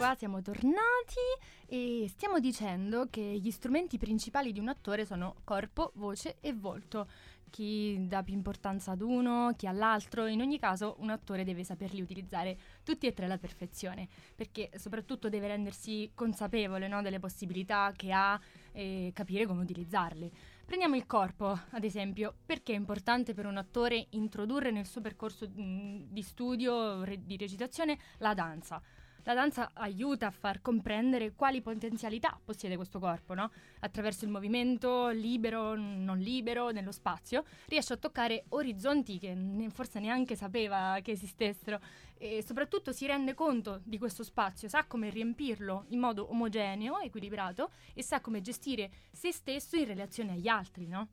Qua, 0.03 0.15
siamo 0.15 0.41
tornati 0.41 0.75
e 1.65 2.07
stiamo 2.09 2.39
dicendo 2.39 3.07
che 3.09 3.21
gli 3.21 3.49
strumenti 3.51 3.97
principali 3.97 4.51
di 4.51 4.59
un 4.59 4.67
attore 4.67 5.05
sono 5.05 5.35
corpo, 5.45 5.93
voce 5.95 6.39
e 6.41 6.51
volto. 6.51 7.07
Chi 7.49 8.05
dà 8.05 8.21
più 8.21 8.33
importanza 8.33 8.91
ad 8.91 9.01
uno, 9.01 9.53
chi 9.55 9.65
all'altro, 9.65 10.25
in 10.25 10.41
ogni 10.41 10.59
caso 10.59 10.97
un 10.99 11.09
attore 11.09 11.45
deve 11.45 11.63
saperli 11.63 12.01
utilizzare 12.01 12.57
tutti 12.83 13.07
e 13.07 13.13
tre 13.13 13.25
alla 13.25 13.37
perfezione, 13.37 14.09
perché 14.35 14.71
soprattutto 14.75 15.29
deve 15.29 15.47
rendersi 15.47 16.11
consapevole 16.13 16.89
no, 16.89 17.01
delle 17.01 17.19
possibilità 17.19 17.93
che 17.95 18.11
ha 18.11 18.37
e 18.73 19.11
capire 19.13 19.45
come 19.45 19.61
utilizzarle. 19.61 20.29
Prendiamo 20.65 20.97
il 20.97 21.05
corpo, 21.05 21.57
ad 21.69 21.83
esempio, 21.85 22.35
perché 22.45 22.73
è 22.73 22.75
importante 22.75 23.33
per 23.33 23.45
un 23.45 23.55
attore 23.55 24.07
introdurre 24.09 24.69
nel 24.69 24.85
suo 24.85 24.99
percorso 24.99 25.45
di 25.45 26.21
studio, 26.21 27.05
di 27.19 27.37
recitazione, 27.37 27.97
la 28.17 28.33
danza 28.33 28.81
la 29.23 29.33
danza 29.33 29.71
aiuta 29.73 30.27
a 30.27 30.31
far 30.31 30.61
comprendere 30.61 31.33
quali 31.33 31.61
potenzialità 31.61 32.39
possiede 32.43 32.75
questo 32.75 32.99
corpo, 32.99 33.33
no? 33.33 33.51
Attraverso 33.79 34.25
il 34.25 34.31
movimento 34.31 35.09
libero, 35.09 35.75
non 35.75 36.17
libero, 36.17 36.69
nello 36.69 36.91
spazio, 36.91 37.43
riesce 37.67 37.93
a 37.93 37.97
toccare 37.97 38.45
orizzonti 38.49 39.19
che 39.19 39.35
forse 39.71 39.99
neanche 39.99 40.35
sapeva 40.35 40.99
che 41.01 41.11
esistessero 41.11 41.79
e 42.17 42.43
soprattutto 42.43 42.91
si 42.91 43.05
rende 43.05 43.33
conto 43.33 43.81
di 43.83 43.97
questo 43.97 44.23
spazio, 44.23 44.67
sa 44.67 44.85
come 44.85 45.09
riempirlo 45.09 45.85
in 45.89 45.99
modo 45.99 46.29
omogeneo, 46.29 46.99
equilibrato 46.99 47.71
e 47.93 48.03
sa 48.03 48.21
come 48.21 48.41
gestire 48.41 48.91
se 49.11 49.31
stesso 49.31 49.75
in 49.75 49.85
relazione 49.85 50.33
agli 50.33 50.47
altri, 50.47 50.87
no? 50.87 51.07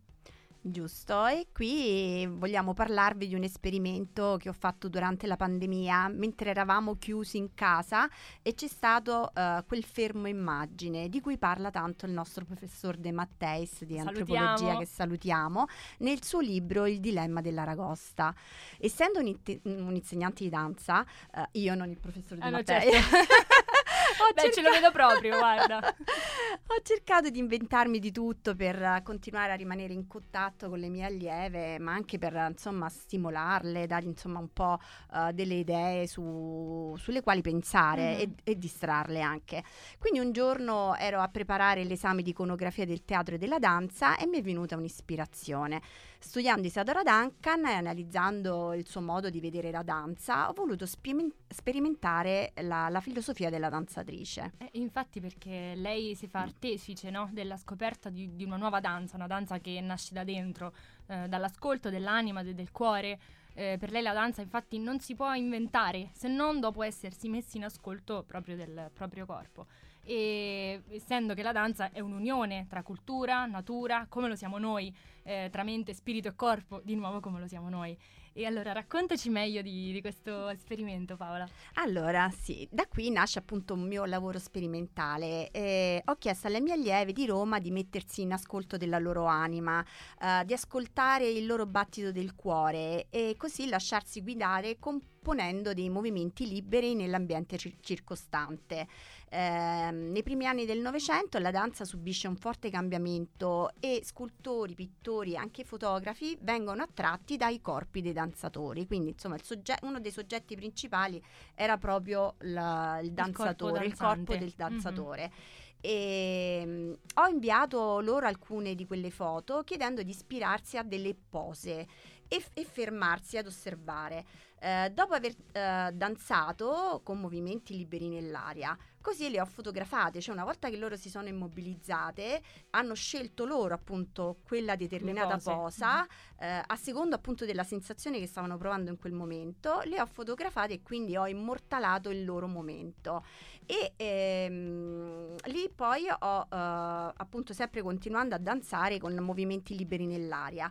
Giusto, 0.62 1.24
e 1.26 1.46
qui 1.54 2.26
vogliamo 2.26 2.74
parlarvi 2.74 3.26
di 3.26 3.34
un 3.34 3.44
esperimento 3.44 4.36
che 4.38 4.50
ho 4.50 4.52
fatto 4.52 4.90
durante 4.90 5.26
la 5.26 5.36
pandemia, 5.36 6.08
mentre 6.08 6.50
eravamo 6.50 6.96
chiusi 6.96 7.38
in 7.38 7.54
casa 7.54 8.06
e 8.42 8.52
c'è 8.52 8.66
stato 8.66 9.32
uh, 9.34 9.64
quel 9.66 9.82
fermo 9.84 10.28
immagine 10.28 11.08
di 11.08 11.22
cui 11.22 11.38
parla 11.38 11.70
tanto 11.70 12.04
il 12.04 12.12
nostro 12.12 12.44
professor 12.44 12.98
De 12.98 13.10
Matteis 13.10 13.84
di 13.84 13.96
salutiamo. 13.96 14.48
antropologia 14.48 14.78
che 14.78 14.84
salutiamo 14.84 15.66
nel 16.00 16.22
suo 16.22 16.40
libro 16.40 16.84
Il 16.84 17.00
dilemma 17.00 17.40
dell'Aragosta. 17.40 18.34
Essendo 18.78 19.20
un, 19.20 19.28
it- 19.28 19.60
un 19.62 19.94
insegnante 19.94 20.44
di 20.44 20.50
danza, 20.50 21.06
uh, 21.36 21.42
io 21.52 21.74
non 21.74 21.88
il 21.88 21.98
professor 21.98 22.36
De 22.36 22.44
ah, 22.44 22.50
Matteis. 22.50 22.84
No, 22.84 22.90
certo. 22.90 23.16
Beh, 24.34 24.40
cercato... 24.40 24.52
ce 24.52 24.62
lo 24.62 24.70
vedo 24.70 24.90
proprio, 24.92 25.38
guarda. 25.38 25.78
ho 26.66 26.80
cercato 26.82 27.30
di 27.30 27.38
inventarmi 27.38 27.98
di 27.98 28.12
tutto 28.12 28.54
per 28.54 29.00
continuare 29.02 29.52
a 29.52 29.56
rimanere 29.56 29.92
in 29.92 30.06
contatto 30.06 30.68
con 30.68 30.78
le 30.78 30.88
mie 30.88 31.04
allieve, 31.04 31.78
ma 31.78 31.92
anche 31.92 32.18
per 32.18 32.34
insomma 32.48 32.88
stimolarle, 32.88 33.86
dargli 33.86 34.06
insomma 34.06 34.38
un 34.38 34.52
po' 34.52 34.78
uh, 35.12 35.32
delle 35.32 35.54
idee 35.54 36.06
su, 36.06 36.94
sulle 36.98 37.22
quali 37.22 37.40
pensare 37.40 38.02
mm-hmm. 38.02 38.20
e, 38.20 38.34
e, 38.44 38.58
distrarle 38.58 39.20
anche. 39.20 39.64
Quindi 39.98 40.20
un 40.20 40.32
giorno 40.32 40.96
ero 40.96 41.20
a 41.20 41.28
preparare 41.28 41.84
l'esame 41.84 42.22
di 42.22 42.30
iconografia 42.30 42.84
del 42.84 43.04
teatro 43.04 43.34
e 43.34 43.38
della 43.38 43.58
danza 43.58 44.16
e 44.16 44.26
mi 44.26 44.38
è 44.38 44.42
venuta 44.42 44.76
un'ispirazione. 44.76 45.80
Studiando 46.22 46.66
Isadora 46.66 47.02
Duncan 47.02 47.64
e 47.64 47.72
analizzando 47.72 48.74
il 48.74 48.86
suo 48.86 49.00
modo 49.00 49.30
di 49.30 49.40
vedere 49.40 49.70
la 49.70 49.82
danza, 49.82 50.50
ho 50.50 50.52
voluto 50.52 50.84
sperimentare 50.84 52.52
la, 52.56 52.90
la, 52.90 53.00
filosofia 53.00 53.48
della 53.48 53.70
danzatrice. 54.10 54.52
Eh, 54.58 54.70
infatti 54.72 55.20
perché 55.20 55.74
lei 55.76 56.14
si 56.14 56.26
fa 56.26 56.40
artefice 56.40 57.10
no? 57.10 57.30
della 57.32 57.56
scoperta 57.56 58.10
di, 58.10 58.34
di, 58.34 58.44
una 58.44 58.56
nuova 58.56 58.80
danza, 58.80 59.16
una 59.16 59.26
danza 59.26 59.58
che 59.58 59.80
nasce 59.80 60.12
da 60.12 60.24
dentro, 60.24 60.72
eh, 61.06 61.28
dall'ascolto 61.28 61.88
dell'anima, 61.88 62.42
de- 62.42 62.54
del 62.54 62.72
cuore. 62.72 63.18
Eh, 63.54 63.76
per 63.78 63.90
lei 63.90 64.02
la 64.02 64.12
danza 64.12 64.42
infatti 64.42 64.78
non 64.78 65.00
si 65.00 65.14
può 65.14 65.32
inventare 65.34 66.10
se 66.12 66.28
non 66.28 66.60
dopo 66.60 66.82
essersi 66.82 67.28
messi 67.28 67.56
in 67.56 67.64
ascolto 67.64 68.22
proprio 68.26 68.54
del 68.54 68.90
proprio 68.94 69.26
corpo 69.26 69.66
e 70.02 70.82
essendo 70.88 71.34
che 71.34 71.42
la 71.42 71.52
danza 71.52 71.90
è 71.90 72.00
un'unione 72.00 72.66
tra 72.68 72.82
cultura, 72.82 73.44
natura, 73.46 74.06
come 74.08 74.28
lo 74.28 74.36
siamo 74.36 74.58
noi, 74.58 74.94
eh, 75.22 75.48
tra 75.50 75.62
mente, 75.62 75.94
spirito 75.94 76.28
e 76.28 76.34
corpo, 76.34 76.80
di 76.82 76.94
nuovo 76.94 77.20
come 77.20 77.38
lo 77.38 77.46
siamo 77.46 77.68
noi. 77.68 77.96
E 78.32 78.46
allora 78.46 78.72
raccontaci 78.72 79.28
meglio 79.28 79.60
di, 79.60 79.92
di, 79.92 80.00
questo 80.00 80.48
esperimento, 80.48 81.16
Paola. 81.16 81.48
Allora, 81.74 82.30
sì, 82.30 82.66
da 82.70 82.86
qui 82.86 83.10
nasce 83.10 83.40
appunto 83.40 83.74
un 83.74 83.86
mio 83.86 84.04
lavoro 84.04 84.38
sperimentale. 84.38 85.50
Eh, 85.50 86.00
ho 86.04 86.14
chiesto 86.14 86.46
alle 86.46 86.60
mie 86.60 86.74
allieve 86.74 87.12
di 87.12 87.26
Roma 87.26 87.58
di 87.58 87.72
mettersi 87.72 88.22
in 88.22 88.32
ascolto 88.32 88.76
della 88.76 89.00
loro 89.00 89.24
anima, 89.24 89.84
eh, 90.20 90.44
di 90.44 90.52
ascoltare 90.52 91.28
il 91.28 91.44
loro 91.44 91.66
battito 91.66 92.12
del 92.12 92.36
cuore 92.36 93.06
e 93.10 93.34
così 93.36 93.68
lasciarsi 93.68 94.22
guidare 94.22 94.78
componendo 95.20 95.74
dei 95.74 95.90
movimenti 95.90 96.48
liberi 96.48 96.94
nell'ambiente 96.94 97.58
cir- 97.58 97.76
circostante. 97.80 98.88
Eh, 99.28 99.90
nei 99.92 100.22
primi 100.22 100.46
anni 100.46 100.64
del 100.64 100.80
Novecento 100.80 101.38
la 101.38 101.50
danza 101.50 101.84
subisce 101.84 102.26
un 102.26 102.36
forte 102.36 102.70
cambiamento 102.70 103.70
e 103.80 104.00
scultori, 104.02 104.74
pittori 104.74 105.34
e 105.34 105.36
anche 105.36 105.62
fotografi 105.62 106.36
vengono 106.40 106.82
attratti 106.82 107.36
dai 107.36 107.60
corpi 107.60 108.00
dei 108.00 108.14
danzatori. 108.14 108.86
Quindi, 108.86 109.10
insomma, 109.10 109.36
sogge- 109.42 109.78
uno 109.82 110.00
dei 110.00 110.10
soggetti 110.10 110.56
principali 110.56 111.22
era 111.54 111.76
proprio 111.76 112.36
la, 112.38 112.98
il 113.02 113.12
danzatore, 113.12 113.84
il 113.84 113.94
corpo, 113.94 114.22
il 114.22 114.26
corpo 114.26 114.36
del 114.36 114.54
danzatore. 114.56 115.22
Mm-hmm. 115.22 115.68
E 115.82 116.98
ho 117.14 117.26
inviato 117.26 118.00
loro 118.00 118.26
alcune 118.26 118.74
di 118.74 118.86
quelle 118.86 119.10
foto 119.10 119.62
chiedendo 119.64 120.02
di 120.02 120.10
ispirarsi 120.10 120.76
a 120.76 120.82
delle 120.82 121.14
pose 121.14 121.86
e, 122.30 122.44
e 122.54 122.64
fermarsi 122.64 123.36
ad 123.36 123.46
osservare. 123.46 124.24
Eh, 124.62 124.90
dopo 124.92 125.14
aver 125.14 125.34
eh, 125.52 125.90
danzato 125.92 127.00
con 127.02 127.18
movimenti 127.18 127.76
liberi 127.76 128.08
nell'aria, 128.08 128.76
così 129.00 129.30
le 129.30 129.40
ho 129.40 129.46
fotografate, 129.46 130.20
cioè 130.20 130.34
una 130.34 130.44
volta 130.44 130.68
che 130.68 130.76
loro 130.76 130.96
si 130.96 131.08
sono 131.08 131.26
immobilizzate, 131.28 132.42
hanno 132.70 132.94
scelto 132.94 133.46
loro 133.46 133.74
appunto 133.74 134.36
quella 134.46 134.76
determinata 134.76 135.38
posa, 135.38 136.06
eh, 136.38 136.62
a 136.64 136.76
secondo 136.76 137.16
appunto 137.16 137.44
della 137.46 137.64
sensazione 137.64 138.18
che 138.18 138.26
stavano 138.26 138.58
provando 138.58 138.90
in 138.90 138.98
quel 138.98 139.14
momento, 139.14 139.80
le 139.84 140.00
ho 140.00 140.06
fotografate 140.06 140.74
e 140.74 140.82
quindi 140.82 141.16
ho 141.16 141.26
immortalato 141.26 142.10
il 142.10 142.24
loro 142.24 142.46
momento. 142.46 143.24
E 143.66 143.94
ehm, 143.96 145.36
lì 145.46 145.70
poi 145.74 146.06
ho 146.06 146.40
eh, 146.42 147.12
appunto 147.16 147.54
sempre 147.54 147.82
continuando 147.82 148.34
a 148.34 148.38
danzare 148.38 148.98
con 148.98 149.14
movimenti 149.14 149.74
liberi 149.74 150.06
nell'aria. 150.06 150.70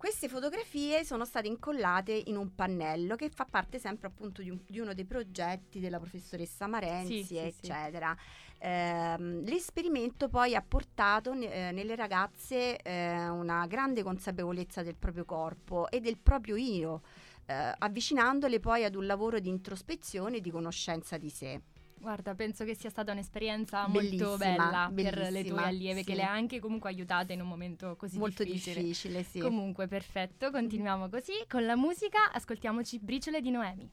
Queste 0.00 0.28
fotografie 0.28 1.04
sono 1.04 1.26
state 1.26 1.46
incollate 1.46 2.22
in 2.24 2.38
un 2.38 2.54
pannello 2.54 3.16
che 3.16 3.28
fa 3.28 3.44
parte 3.44 3.78
sempre 3.78 4.08
appunto 4.08 4.40
di, 4.40 4.48
un, 4.48 4.58
di 4.66 4.78
uno 4.78 4.94
dei 4.94 5.04
progetti 5.04 5.78
della 5.78 5.98
professoressa 5.98 6.66
Marenzi, 6.66 7.22
sì, 7.22 7.36
eccetera. 7.36 8.16
Sì, 8.18 8.60
eh, 8.60 9.18
l'esperimento 9.18 10.30
poi 10.30 10.54
ha 10.54 10.62
portato 10.66 11.32
eh, 11.32 11.70
nelle 11.72 11.96
ragazze 11.96 12.78
eh, 12.78 13.28
una 13.28 13.66
grande 13.66 14.02
consapevolezza 14.02 14.82
del 14.82 14.96
proprio 14.96 15.26
corpo 15.26 15.90
e 15.90 16.00
del 16.00 16.16
proprio 16.16 16.56
io, 16.56 17.02
eh, 17.44 17.74
avvicinandole 17.76 18.58
poi 18.58 18.84
ad 18.84 18.94
un 18.94 19.04
lavoro 19.04 19.38
di 19.38 19.50
introspezione 19.50 20.38
e 20.38 20.40
di 20.40 20.50
conoscenza 20.50 21.18
di 21.18 21.28
sé. 21.28 21.60
Guarda, 22.00 22.34
penso 22.34 22.64
che 22.64 22.74
sia 22.74 22.88
stata 22.88 23.12
un'esperienza 23.12 23.86
bellissima, 23.86 24.28
molto 24.28 24.38
bella 24.38 24.90
per 24.94 25.28
le 25.30 25.44
tue 25.44 25.62
allieve, 25.62 26.00
sì. 26.00 26.06
che 26.06 26.14
le 26.14 26.22
ha 26.22 26.30
anche 26.30 26.58
comunque 26.58 26.88
aiutate 26.88 27.34
in 27.34 27.42
un 27.42 27.46
momento 27.46 27.94
così 27.96 28.16
molto 28.16 28.42
difficile. 28.42 28.80
difficile 28.80 29.22
sì. 29.22 29.38
Comunque, 29.38 29.86
perfetto, 29.86 30.50
continuiamo 30.50 31.10
così. 31.10 31.32
Con 31.46 31.66
la 31.66 31.76
musica 31.76 32.32
ascoltiamoci 32.32 32.98
Briciole 33.00 33.42
di 33.42 33.50
Noemi. 33.50 33.90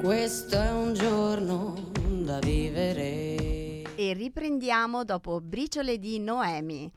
Questo 0.00 0.60
è 0.60 0.72
un 0.72 0.92
giorno 0.94 1.92
da 2.24 2.40
vivere. 2.40 3.94
E 3.94 4.12
riprendiamo 4.12 5.04
dopo 5.04 5.40
Briciole 5.40 6.00
di 6.00 6.18
Noemi. 6.18 6.90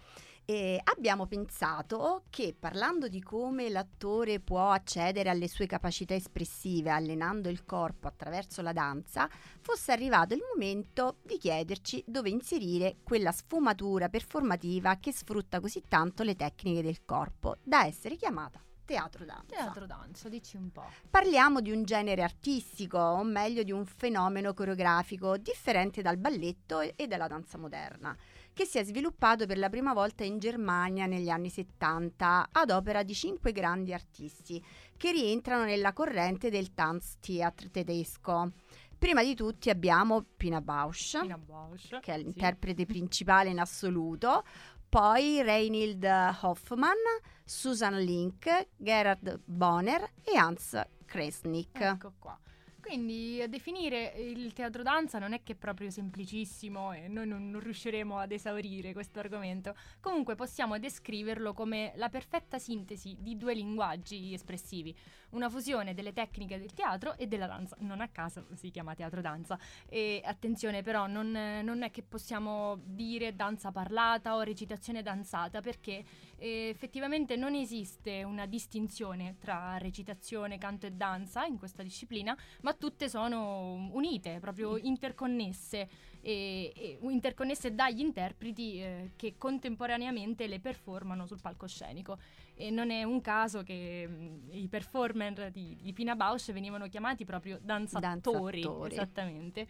E 0.51 0.81
abbiamo 0.83 1.27
pensato 1.27 2.23
che 2.29 2.53
parlando 2.59 3.07
di 3.07 3.21
come 3.21 3.69
l'attore 3.69 4.41
può 4.41 4.71
accedere 4.71 5.29
alle 5.29 5.47
sue 5.47 5.65
capacità 5.65 6.13
espressive 6.13 6.89
allenando 6.89 7.47
il 7.47 7.63
corpo 7.63 8.07
attraverso 8.07 8.61
la 8.61 8.73
danza, 8.73 9.29
fosse 9.61 9.93
arrivato 9.93 10.33
il 10.33 10.41
momento 10.51 11.19
di 11.23 11.37
chiederci 11.37 12.03
dove 12.05 12.31
inserire 12.31 12.97
quella 13.01 13.31
sfumatura 13.31 14.09
performativa 14.09 14.97
che 14.97 15.13
sfrutta 15.13 15.61
così 15.61 15.83
tanto 15.87 16.21
le 16.23 16.35
tecniche 16.35 16.81
del 16.81 17.05
corpo, 17.05 17.55
da 17.63 17.85
essere 17.85 18.17
chiamata 18.17 18.61
teatro 18.83 19.23
danza. 19.23 19.55
Teatro 19.55 19.85
danza, 19.85 20.27
dici 20.27 20.57
un 20.57 20.69
po'. 20.69 20.83
Parliamo 21.09 21.61
di 21.61 21.71
un 21.71 21.85
genere 21.85 22.23
artistico, 22.23 22.97
o 22.97 23.23
meglio 23.23 23.63
di 23.63 23.71
un 23.71 23.85
fenomeno 23.85 24.53
coreografico 24.53 25.37
differente 25.37 26.01
dal 26.01 26.17
balletto 26.17 26.81
e 26.81 27.07
dalla 27.07 27.27
danza 27.27 27.57
moderna 27.57 28.13
che 28.61 28.67
si 28.67 28.77
è 28.77 28.83
sviluppato 28.83 29.47
per 29.47 29.57
la 29.57 29.69
prima 29.69 29.91
volta 29.91 30.23
in 30.23 30.37
Germania 30.37 31.07
negli 31.07 31.29
anni 31.29 31.49
70 31.49 32.49
ad 32.51 32.69
opera 32.69 33.01
di 33.01 33.15
cinque 33.15 33.51
grandi 33.51 33.91
artisti 33.91 34.63
che 34.97 35.11
rientrano 35.11 35.63
nella 35.63 35.93
corrente 35.93 36.51
del 36.51 36.75
Tanztheater 36.75 37.71
tedesco. 37.71 38.51
Prima 38.99 39.23
di 39.23 39.33
tutti 39.33 39.71
abbiamo 39.71 40.23
Pina 40.37 40.61
Bausch, 40.61 41.19
Pina 41.21 41.39
Bausch 41.39 42.01
che 42.01 42.13
è 42.13 42.17
l'interprete 42.19 42.81
sì. 42.81 42.85
principale 42.85 43.49
in 43.49 43.59
assoluto, 43.59 44.43
poi 44.87 45.41
Reinhild 45.41 46.03
Hoffmann, 46.41 46.99
Susan 47.43 47.97
Link, 47.97 48.67
Gerhard 48.77 49.39
Bonner 49.43 50.07
e 50.23 50.37
Hans 50.37 50.79
Kresnik. 51.05 51.79
Ecco 51.79 52.13
qua. 52.19 52.39
Quindi 52.81 53.39
a 53.41 53.47
definire 53.47 54.13
il 54.17 54.53
teatro 54.53 54.81
danza 54.81 55.19
non 55.19 55.33
è 55.33 55.43
che 55.43 55.53
è 55.53 55.55
proprio 55.55 55.89
semplicissimo 55.91 56.91
e 56.91 57.07
noi 57.07 57.27
non, 57.27 57.49
non 57.49 57.61
riusciremo 57.61 58.17
ad 58.17 58.31
esaurire 58.31 58.91
questo 58.91 59.19
argomento. 59.19 59.75
Comunque 59.99 60.35
possiamo 60.35 60.77
descriverlo 60.79 61.53
come 61.53 61.93
la 61.95 62.09
perfetta 62.09 62.57
sintesi 62.57 63.15
di 63.19 63.37
due 63.37 63.53
linguaggi 63.53 64.33
espressivi, 64.33 64.95
una 65.29 65.47
fusione 65.47 65.93
delle 65.93 66.11
tecniche 66.11 66.57
del 66.57 66.73
teatro 66.73 67.15
e 67.17 67.27
della 67.27 67.47
danza. 67.47 67.77
Non 67.79 68.01
a 68.01 68.07
caso 68.07 68.47
si 68.55 68.71
chiama 68.71 68.95
teatro 68.95 69.21
danza. 69.21 69.57
E 69.87 70.21
attenzione 70.25 70.81
però, 70.81 71.05
non, 71.05 71.31
non 71.31 71.83
è 71.83 71.91
che 71.91 72.01
possiamo 72.01 72.79
dire 72.83 73.35
danza 73.35 73.71
parlata 73.71 74.35
o 74.35 74.41
recitazione 74.41 75.03
danzata 75.03 75.61
perché 75.61 76.03
effettivamente 76.41 77.35
non 77.35 77.53
esiste 77.53 78.23
una 78.23 78.45
distinzione 78.45 79.35
tra 79.39 79.77
recitazione, 79.77 80.57
canto 80.57 80.87
e 80.87 80.91
danza 80.91 81.45
in 81.45 81.57
questa 81.57 81.83
disciplina, 81.83 82.35
ma 82.61 82.73
tutte 82.73 83.07
sono 83.09 83.89
unite, 83.91 84.39
proprio 84.39 84.77
interconnesse 84.77 85.87
e, 86.21 86.73
e 86.75 86.97
interconnesse 87.01 87.75
dagli 87.75 87.99
interpreti 87.99 88.81
eh, 88.81 89.11
che 89.15 89.35
contemporaneamente 89.37 90.47
le 90.47 90.59
performano 90.59 91.25
sul 91.25 91.41
palcoscenico. 91.41 92.17
E 92.55 92.69
non 92.69 92.91
è 92.91 93.03
un 93.03 93.21
caso 93.21 93.63
che 93.63 94.07
mh, 94.07 94.13
mm, 94.13 94.37
i 94.51 94.67
performer 94.67 95.51
di, 95.51 95.77
di 95.81 95.93
Pina 95.93 96.15
Bausch 96.15 96.51
venivano 96.51 96.87
chiamati 96.87 97.23
proprio 97.23 97.59
danzatori. 97.61 98.61
danzatori. 98.61 98.93
Esattamente. 98.93 99.67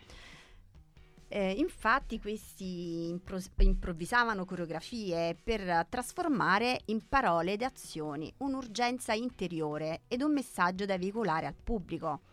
Eh, 1.33 1.51
infatti 1.51 2.19
questi 2.19 3.07
impro- 3.07 3.39
improvvisavano 3.59 4.43
coreografie 4.43 5.33
per 5.41 5.85
trasformare 5.87 6.81
in 6.87 7.07
parole 7.07 7.53
ed 7.53 7.61
azioni 7.61 8.29
un'urgenza 8.39 9.13
interiore 9.13 10.01
ed 10.09 10.23
un 10.23 10.33
messaggio 10.33 10.83
da 10.83 10.97
veicolare 10.97 11.45
al 11.45 11.55
pubblico. 11.55 12.23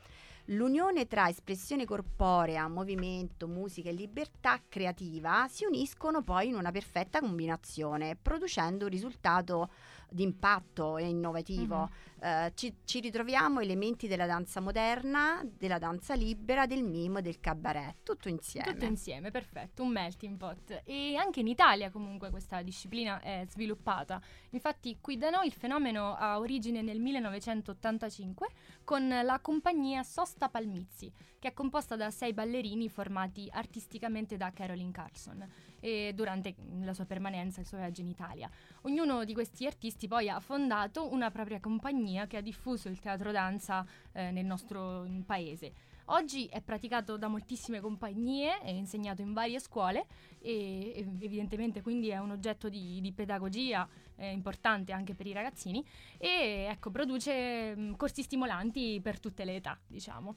L'unione 0.47 1.07
tra 1.07 1.29
espressione 1.29 1.85
corporea, 1.85 2.67
movimento, 2.67 3.47
musica 3.47 3.89
e 3.89 3.93
libertà 3.93 4.61
creativa 4.67 5.47
si 5.49 5.65
uniscono 5.65 6.23
poi 6.23 6.49
in 6.49 6.55
una 6.57 6.73
perfetta 6.73 7.21
combinazione, 7.21 8.17
producendo 8.21 8.87
un 8.87 8.91
risultato 8.91 9.71
di 10.11 10.25
impatto 10.25 10.97
e 10.97 11.05
innovativo. 11.05 11.77
Mm-hmm. 11.77 12.18
Uh, 12.21 12.51
ci, 12.55 12.75
ci, 12.85 12.99
ritroviamo 12.99 13.61
elementi 13.61 14.09
della 14.09 14.27
danza 14.27 14.61
moderna, 14.61 15.41
della 15.45 15.79
danza 15.79 16.15
libera, 16.15 16.67
del 16.67 16.83
mimo, 16.83 17.21
del 17.21 17.39
cabaret, 17.39 17.99
tutto 18.03 18.29
insieme. 18.29 18.73
Tutto 18.73 18.87
insieme, 18.87 19.31
perfetto, 19.31 19.85
un 19.85 19.91
melting 19.91 20.37
pot. 20.37 20.83
E 20.85 21.15
anche 21.15 21.41
in 21.41 21.47
Italia 21.47 21.91
comunque 21.91 22.31
questa 22.31 22.61
disciplina 22.63 23.21
è 23.21 23.45
sviluppata. 23.49 24.21
Infatti 24.51 24.99
qui 25.01 25.17
da 25.17 25.31
noi 25.31 25.47
il 25.47 25.53
fenomeno 25.53 26.17
ha 26.17 26.41
origine 26.41 26.83
nel 26.83 26.99
1985 26.99 28.49
con 28.83 29.07
la 29.09 29.39
compagnia 29.41 30.03
Sosta 30.03 30.49
Palmizzi, 30.49 31.13
che 31.39 31.49
è 31.49 31.53
composta 31.53 31.95
da 31.95 32.11
sei 32.11 32.33
ballerini 32.33 32.89
formati 32.89 33.49
artisticamente 33.53 34.37
da 34.37 34.51
Caroline 34.53 34.91
Carson 34.91 35.49
e 35.79 36.13
durante 36.15 36.57
la 36.81 36.95
sua 36.95 37.05
permanenza, 37.05 37.61
il 37.61 37.67
suo 37.67 37.79
viaggio 37.79 38.01
in 38.01 38.09
Italia. 38.09 38.51
Ognuno 38.83 39.25
di 39.25 39.35
questi 39.35 39.67
artisti 39.67 40.09
poi 40.09 40.29
ha 40.29 40.41
fondato 40.41 41.13
una 41.13 41.31
propria 41.31 41.61
compagnia 41.61 42.07
che 42.27 42.37
ha 42.37 42.41
diffuso 42.41 42.89
il 42.89 42.99
teatro 42.99 43.31
danza 43.33 43.85
eh, 44.13 44.31
nel 44.31 44.45
nostro 44.45 45.07
paese. 45.27 45.73
Oggi 46.11 46.47
è 46.47 46.63
praticato 46.63 47.19
da 47.19 47.29
moltissime 47.29 47.81
compagnie, 47.81 48.61
è 48.61 48.71
insegnato 48.71 49.21
in 49.21 49.35
varie 49.35 49.61
scuole 49.61 50.07
e, 50.41 51.07
evidentemente 51.21 51.83
quindi 51.83 52.09
è 52.09 52.19
un 52.19 52.31
oggetto 52.31 52.71
di, 52.71 52.99
di 53.03 53.13
pedagogia 53.13 53.87
eh, 54.17 54.31
importante 54.31 54.93
anche 54.93 55.15
per 55.15 55.27
i 55.27 55.33
ragazzini 55.33 55.85
e 56.17 56.67
ecco, 56.71 56.91
produce 56.91 57.77
mh, 57.77 57.97
corsi 57.97 58.23
stimolanti 58.23 59.01
per 59.03 59.21
tutte 59.21 59.45
le 59.45 59.57
età, 59.57 59.79
diciamo. 59.87 60.37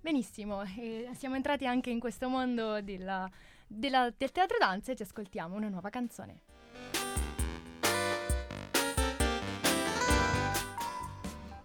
Benissimo, 0.00 0.62
e 0.62 1.08
siamo 1.14 1.36
entrati 1.36 1.64
anche 1.64 1.90
in 1.90 2.00
questo 2.00 2.28
mondo 2.28 2.82
della, 2.82 3.30
della, 3.66 4.12
del 4.14 4.32
teatro 4.32 4.58
danza 4.58 4.90
e 4.90 4.96
ci 4.96 5.02
ascoltiamo 5.02 5.54
una 5.54 5.68
nuova 5.68 5.90
canzone. 5.90 6.53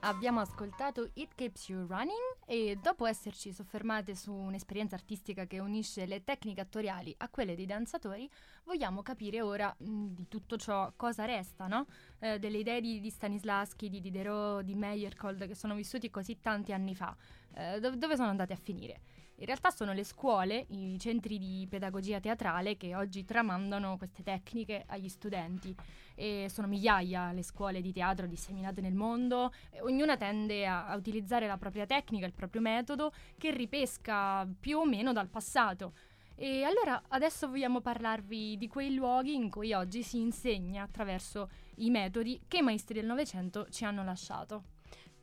Abbiamo 0.02 0.40
ascoltato 0.40 1.10
It 1.16 1.36
Keeps 1.36 1.68
You 1.68 1.86
Running 1.86 2.38
e 2.46 2.78
dopo 2.82 3.06
esserci 3.06 3.52
soffermate 3.52 4.16
su 4.16 4.32
un'esperienza 4.32 4.96
artistica 4.96 5.46
che 5.46 5.60
unisce 5.60 6.06
le 6.06 6.24
tecniche 6.24 6.62
attoriali 6.62 7.14
a 7.18 7.28
quelle 7.28 7.54
dei 7.54 7.66
danzatori, 7.66 8.30
vogliamo 8.64 9.02
capire 9.02 9.42
ora 9.42 9.76
mh, 9.78 10.06
di 10.14 10.30
tutto 10.30 10.56
ciò 10.56 10.94
cosa 10.96 11.26
resta, 11.26 11.68
no? 11.68 11.86
eh, 12.20 12.40
delle 12.40 12.60
idee 12.60 12.80
di, 12.80 13.02
di 13.02 13.10
Stanislaschi, 13.10 13.90
di 13.90 14.00
Diderot, 14.00 14.64
di 14.64 14.74
Meyerhold 14.74 15.46
che 15.46 15.56
sono 15.56 15.76
vissuti 15.76 16.10
così 16.10 16.40
tanti 16.40 16.72
anni 16.72 16.96
fa, 16.96 17.14
eh, 17.56 17.82
dove, 17.82 17.98
dove 17.98 18.16
sono 18.16 18.30
andate 18.30 18.54
a 18.54 18.58
finire? 18.58 19.02
In 19.40 19.46
realtà 19.46 19.70
sono 19.70 19.94
le 19.94 20.04
scuole, 20.04 20.66
i 20.72 20.98
centri 21.00 21.38
di 21.38 21.66
pedagogia 21.70 22.20
teatrale 22.20 22.76
che 22.76 22.94
oggi 22.94 23.24
tramandano 23.24 23.96
queste 23.98 24.22
tecniche 24.22 24.84
agli 24.86 25.08
studenti. 25.08 25.74
E 26.14 26.48
sono 26.50 26.68
migliaia 26.68 27.32
le 27.32 27.42
scuole 27.42 27.80
di 27.80 27.94
teatro 27.94 28.28
disseminate 28.28 28.82
nel 28.82 28.94
mondo, 28.94 29.54
ognuna 29.80 30.18
tende 30.18 30.68
a, 30.68 30.88
a 30.88 30.96
utilizzare 30.98 31.48
la 31.48 31.58
propria 31.58 31.86
tecnica, 31.86 32.26
il 32.26 32.34
proprio 32.34 32.60
metodo, 32.60 33.14
che 33.38 33.52
ripesca 33.52 34.46
più 34.60 34.80
o 34.80 34.86
meno 34.86 35.14
dal 35.14 35.30
passato. 35.30 35.94
E 36.36 36.64
allora 36.64 37.02
adesso 37.08 37.48
vogliamo 37.48 37.80
parlarvi 37.80 38.58
di 38.58 38.68
quei 38.68 38.94
luoghi 38.94 39.36
in 39.36 39.50
cui 39.50 39.72
oggi 39.72 40.04
si 40.04 40.20
insegna 40.20 40.84
attraverso 40.84 41.50
i 41.76 41.90
metodi 41.90 42.42
che 42.46 42.58
i 42.58 42.62
maestri 42.62 42.96
del 42.96 43.06
Novecento 43.06 43.70
ci 43.70 43.86
hanno 43.86 44.04
lasciato. 44.04 44.69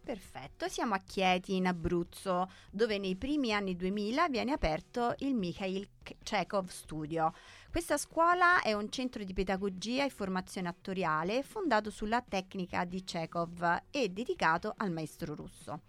Perfetto, 0.07 0.69
siamo 0.69 0.95
a 0.95 1.01
Chieti 1.05 1.57
in 1.57 1.67
Abruzzo, 1.67 2.49
dove 2.71 2.97
nei 2.97 3.17
primi 3.17 3.53
anni 3.53 3.75
2000 3.75 4.29
viene 4.29 4.53
aperto 4.53 5.17
il 5.19 5.35
Mikhail 5.35 5.89
Chekhov 6.23 6.69
Studio. 6.69 7.33
Questa 7.73 7.99
scuola 7.99 8.63
è 8.63 8.73
un 8.73 8.89
centro 8.89 9.25
di 9.25 9.33
pedagogia 9.33 10.05
e 10.05 10.11
formazione 10.11 10.69
attoriale 10.69 11.43
fondato 11.43 11.91
sulla 11.91 12.23
tecnica 12.23 12.85
di 12.85 13.03
Chekhov 13.03 13.83
e 13.91 14.09
dedicato 14.09 14.75
al 14.77 14.93
maestro 14.93 15.35
russo. 15.35 15.81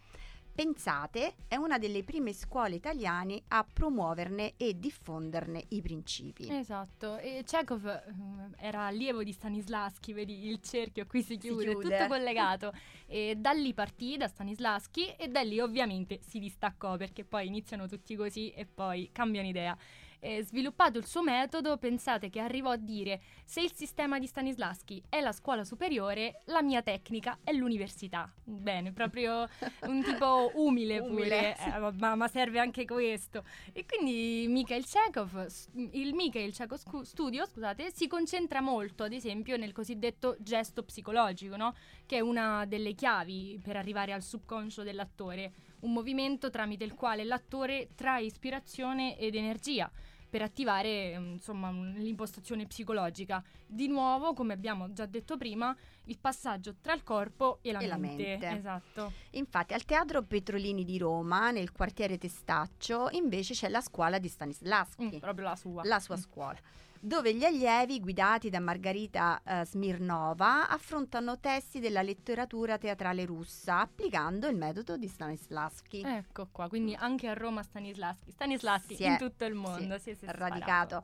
Pensate, 0.58 1.36
è 1.48 1.56
una 1.56 1.78
delle 1.78 2.04
prime 2.04 2.34
scuole 2.34 2.74
italiane 2.74 3.43
a 3.50 3.63
promuoverne 3.63 4.54
e 4.58 4.80
diffonderne 4.80 5.63
i 5.67 5.82
principi. 5.84 6.52
Esatto, 6.52 7.20
e 7.20 7.43
Chekhov 7.46 7.84
uh, 7.86 8.56
era 8.58 8.88
allievo 8.88 9.22
di 9.22 9.32
Stanislaschi, 9.32 10.13
vedi 10.13 10.48
il 10.48 10.60
cerchio 10.60 11.06
qui 11.06 11.22
si 11.22 11.38
chiude, 11.38 11.62
si 11.62 11.70
chiude. 11.70 11.98
tutto 11.98 12.08
collegato. 12.10 12.74
e 13.06 13.36
da 13.38 13.52
lì 13.52 13.76
partì, 13.76 14.17
da 14.17 14.28
Stanislaschi, 14.28 15.13
e 15.15 15.28
da 15.28 15.41
lì 15.41 15.60
ovviamente 15.60 16.22
si 16.24 16.39
distaccò 16.39 16.98
perché 16.98 17.24
poi 17.24 17.46
iniziano 17.46 17.86
tutti 17.88 18.15
così 18.15 18.50
e 18.50 18.65
poi 18.65 19.12
cambiano 19.12 19.48
idea 19.48 19.78
eh, 20.19 20.43
sviluppato 20.43 20.97
il 20.97 21.06
suo 21.06 21.23
metodo, 21.23 21.77
pensate 21.77 22.30
che 22.30 22.39
arrivò 22.39 22.71
a 22.71 22.77
dire 22.77 23.21
se 23.43 23.62
il 23.62 23.71
sistema 23.71 24.19
di 24.19 24.27
Stanislaschi 24.27 25.01
è 25.10 25.21
la 25.21 25.32
scuola 25.32 25.63
superiore, 25.63 26.41
la 26.45 26.62
mia 26.62 26.82
tecnica 26.82 27.39
è 27.43 27.53
l'università. 27.53 28.32
Bene, 28.43 28.91
proprio 28.91 29.47
un 29.82 30.03
tipo 30.03 30.51
umile, 30.56 30.99
umile 30.99 31.56
pure, 31.56 31.58
eh, 31.58 31.91
ma, 31.99 32.15
ma, 32.15 32.27
serve 32.27 32.60
anche 32.60 32.86
questo. 32.86 33.43
E 33.73 33.86
quindi 33.86 34.45
Mikhail 34.47 34.86
Chekhov, 34.86 35.47
il 35.91 36.13
Mikhail 36.13 36.53
Chekhov 36.53 37.01
Studio, 37.01 37.45
scusate, 37.45 37.91
si 37.93 38.08
concentra 38.08 38.62
molto, 38.62 39.03
ad 39.03 39.13
esempio, 39.13 39.58
nel 39.58 39.73
cosiddetto 39.73 40.36
gesto 40.39 40.84
psicologico, 40.84 41.56
no? 41.56 41.75
che 42.06 42.17
è 42.17 42.19
una 42.21 42.65
delle 42.65 42.93
chiavi 42.93 43.60
per 43.62 43.75
arrivare 43.75 44.13
al 44.13 44.23
subconscio 44.23 44.84
dell'attore 44.84 45.51
un 45.82 45.94
movimento 45.94 46.50
tramite 46.50 46.84
il 46.84 46.94
quale 46.94 47.24
l'attore 47.24 47.90
trae 47.96 48.24
ispirazione 48.24 49.18
ed 49.18 49.36
energia 49.36 49.92
per 50.30 50.42
attivare 50.42 51.18
mm, 51.18 51.32
insomma, 51.34 51.72
l'impostazione 51.72 52.66
psicologica. 52.66 53.44
Di 53.66 53.88
nuovo, 53.88 54.34
come 54.34 54.54
abbiamo 54.54 54.92
già 54.92 55.06
detto 55.06 55.38
prima, 55.38 55.76
il 56.06 56.18
passaggio 56.20 56.76
tra 56.82 56.94
il 56.94 57.04
corpo 57.04 57.60
e 57.62 57.72
la, 57.72 57.80
e 57.80 57.88
mente. 57.88 57.88
la 57.88 57.98
mente. 57.98 58.58
Esatto. 58.58 59.13
Infatti, 59.32 59.74
al 59.74 59.86
Teatro 59.86 60.24
Petrolini 60.24 60.84
di 60.84 60.98
Roma, 60.98 61.52
nel 61.52 61.72
quartiere 61.72 62.18
Testaccio, 62.18 63.10
invece 63.12 63.54
c'è 63.54 63.70
la 63.70 63.82
scuola 63.82 64.20
di 64.20 64.28
Stanislaschi. 64.28 65.16
Mm, 65.16 65.20
proprio 65.20 65.46
la 65.46 65.56
sua. 65.56 65.84
La 65.86 66.00
sua 66.00 66.18
mm. 66.18 66.20
scuola 66.20 66.60
dove 67.02 67.34
gli 67.34 67.44
allievi 67.44 68.00
guidati 68.00 68.50
da 68.50 68.60
Margarita 68.60 69.42
eh, 69.44 69.66
Smirnova 69.66 70.70
affrontano 70.70 71.40
testi 71.40 71.80
della 71.80 72.02
letteratura 72.02 72.78
teatrale 72.78 73.26
russa 73.26 73.80
applicando 73.80 74.48
il 74.48 74.56
metodo 74.56 74.98
di 74.98 75.08
Stanislavski. 75.08 76.02
Ecco 76.02 76.48
qua, 76.52 76.68
quindi 76.68 76.96
anche 76.96 77.28
a 77.28 77.34
Roma 77.34 77.64
Stanislavski, 77.64 78.32
Stanislavski 78.32 79.04
in 79.04 79.18
tutto 79.18 79.46
il 79.46 79.54
mondo 79.54 79.98
si, 79.98 80.16
si 80.16 80.26
è 80.26 80.32
radicato. 80.32 81.04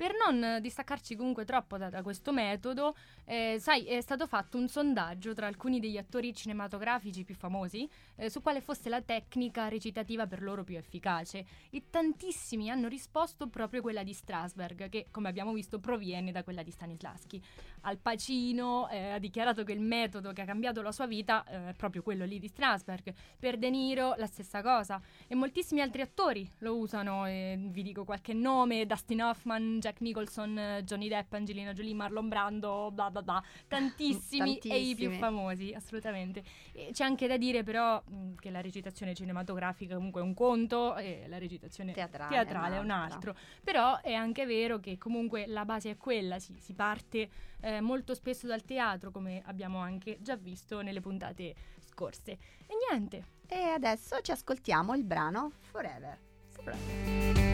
Per 0.00 0.12
non 0.16 0.62
distaccarci 0.62 1.14
comunque 1.14 1.44
troppo 1.44 1.76
da, 1.76 1.90
da 1.90 2.00
questo 2.00 2.32
metodo, 2.32 2.96
eh, 3.26 3.58
sai, 3.60 3.84
è 3.84 4.00
stato 4.00 4.26
fatto 4.26 4.56
un 4.56 4.66
sondaggio 4.66 5.34
tra 5.34 5.46
alcuni 5.46 5.78
degli 5.78 5.98
attori 5.98 6.34
cinematografici 6.34 7.22
più 7.22 7.34
famosi 7.34 7.86
eh, 8.16 8.30
su 8.30 8.40
quale 8.40 8.62
fosse 8.62 8.88
la 8.88 9.02
tecnica 9.02 9.68
recitativa 9.68 10.26
per 10.26 10.40
loro 10.40 10.64
più 10.64 10.78
efficace 10.78 11.44
e 11.68 11.82
tantissimi 11.90 12.70
hanno 12.70 12.88
risposto 12.88 13.48
proprio 13.48 13.82
quella 13.82 14.02
di 14.02 14.14
Strasberg, 14.14 14.88
che 14.88 15.08
come 15.10 15.28
abbiamo 15.28 15.52
visto 15.52 15.78
proviene 15.80 16.32
da 16.32 16.44
quella 16.44 16.62
di 16.62 16.70
Stanislaschi. 16.70 17.44
Al 17.82 17.98
Pacino 17.98 18.88
eh, 18.88 19.10
ha 19.10 19.18
dichiarato 19.18 19.64
che 19.64 19.72
il 19.72 19.80
metodo 19.80 20.32
che 20.32 20.40
ha 20.40 20.46
cambiato 20.46 20.80
la 20.80 20.92
sua 20.92 21.06
vita 21.06 21.44
eh, 21.44 21.68
è 21.68 21.74
proprio 21.74 22.00
quello 22.00 22.24
lì 22.24 22.38
di 22.38 22.48
Strasberg. 22.48 23.12
Per 23.38 23.58
De 23.58 23.68
Niro 23.68 24.14
la 24.16 24.26
stessa 24.26 24.62
cosa 24.62 24.98
e 25.26 25.34
moltissimi 25.34 25.82
altri 25.82 26.00
attori 26.00 26.50
lo 26.60 26.78
usano, 26.78 27.24
vi 27.24 27.82
dico 27.82 28.04
qualche 28.04 28.32
nome, 28.32 28.86
Dustin 28.86 29.22
Hoffman, 29.22 29.78
Jack 29.90 30.00
Nicholson, 30.00 30.82
Johnny 30.84 31.08
Depp, 31.08 31.32
Angelina 31.32 31.72
Jolie, 31.72 31.94
Marlon 31.94 32.28
Brando, 32.28 32.90
bla 32.92 33.10
bla 33.10 33.22
bla, 33.22 33.42
tantissimi, 33.66 34.58
tantissimi. 34.58 34.74
e 34.74 34.78
i 34.78 34.94
più 34.94 35.10
famosi, 35.10 35.72
assolutamente. 35.74 36.42
E 36.72 36.90
c'è 36.92 37.04
anche 37.04 37.26
da 37.26 37.36
dire 37.36 37.64
però 37.64 38.02
che 38.38 38.50
la 38.50 38.60
recitazione 38.60 39.14
cinematografica 39.14 39.96
comunque 39.96 40.20
è 40.20 40.24
un 40.24 40.34
conto 40.34 40.96
e 40.96 41.24
la 41.26 41.38
recitazione 41.38 41.92
teatrale, 41.92 42.30
teatrale 42.30 42.76
è 42.76 42.78
un 42.78 42.90
altro. 42.90 43.34
Però 43.64 44.00
è 44.00 44.12
anche 44.12 44.46
vero 44.46 44.78
che 44.78 44.96
comunque 44.96 45.46
la 45.46 45.64
base 45.64 45.90
è 45.90 45.96
quella, 45.96 46.38
si, 46.38 46.54
si 46.60 46.72
parte 46.74 47.28
eh, 47.60 47.80
molto 47.80 48.14
spesso 48.14 48.46
dal 48.46 48.62
teatro, 48.64 49.10
come 49.10 49.42
abbiamo 49.46 49.78
anche 49.78 50.18
già 50.20 50.36
visto 50.36 50.82
nelle 50.82 51.00
puntate 51.00 51.54
scorse. 51.80 52.32
E 52.66 52.74
niente. 52.88 53.38
E 53.48 53.70
adesso 53.70 54.20
ci 54.20 54.30
ascoltiamo 54.30 54.94
il 54.94 55.02
brano 55.02 55.50
Forever. 55.70 56.16
Forever. 56.50 57.49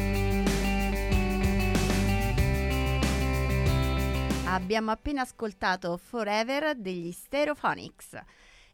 Abbiamo 4.48 4.92
appena 4.92 5.22
ascoltato 5.22 5.96
Forever 5.96 6.76
degli 6.76 7.10
Stereophonics. 7.10 8.16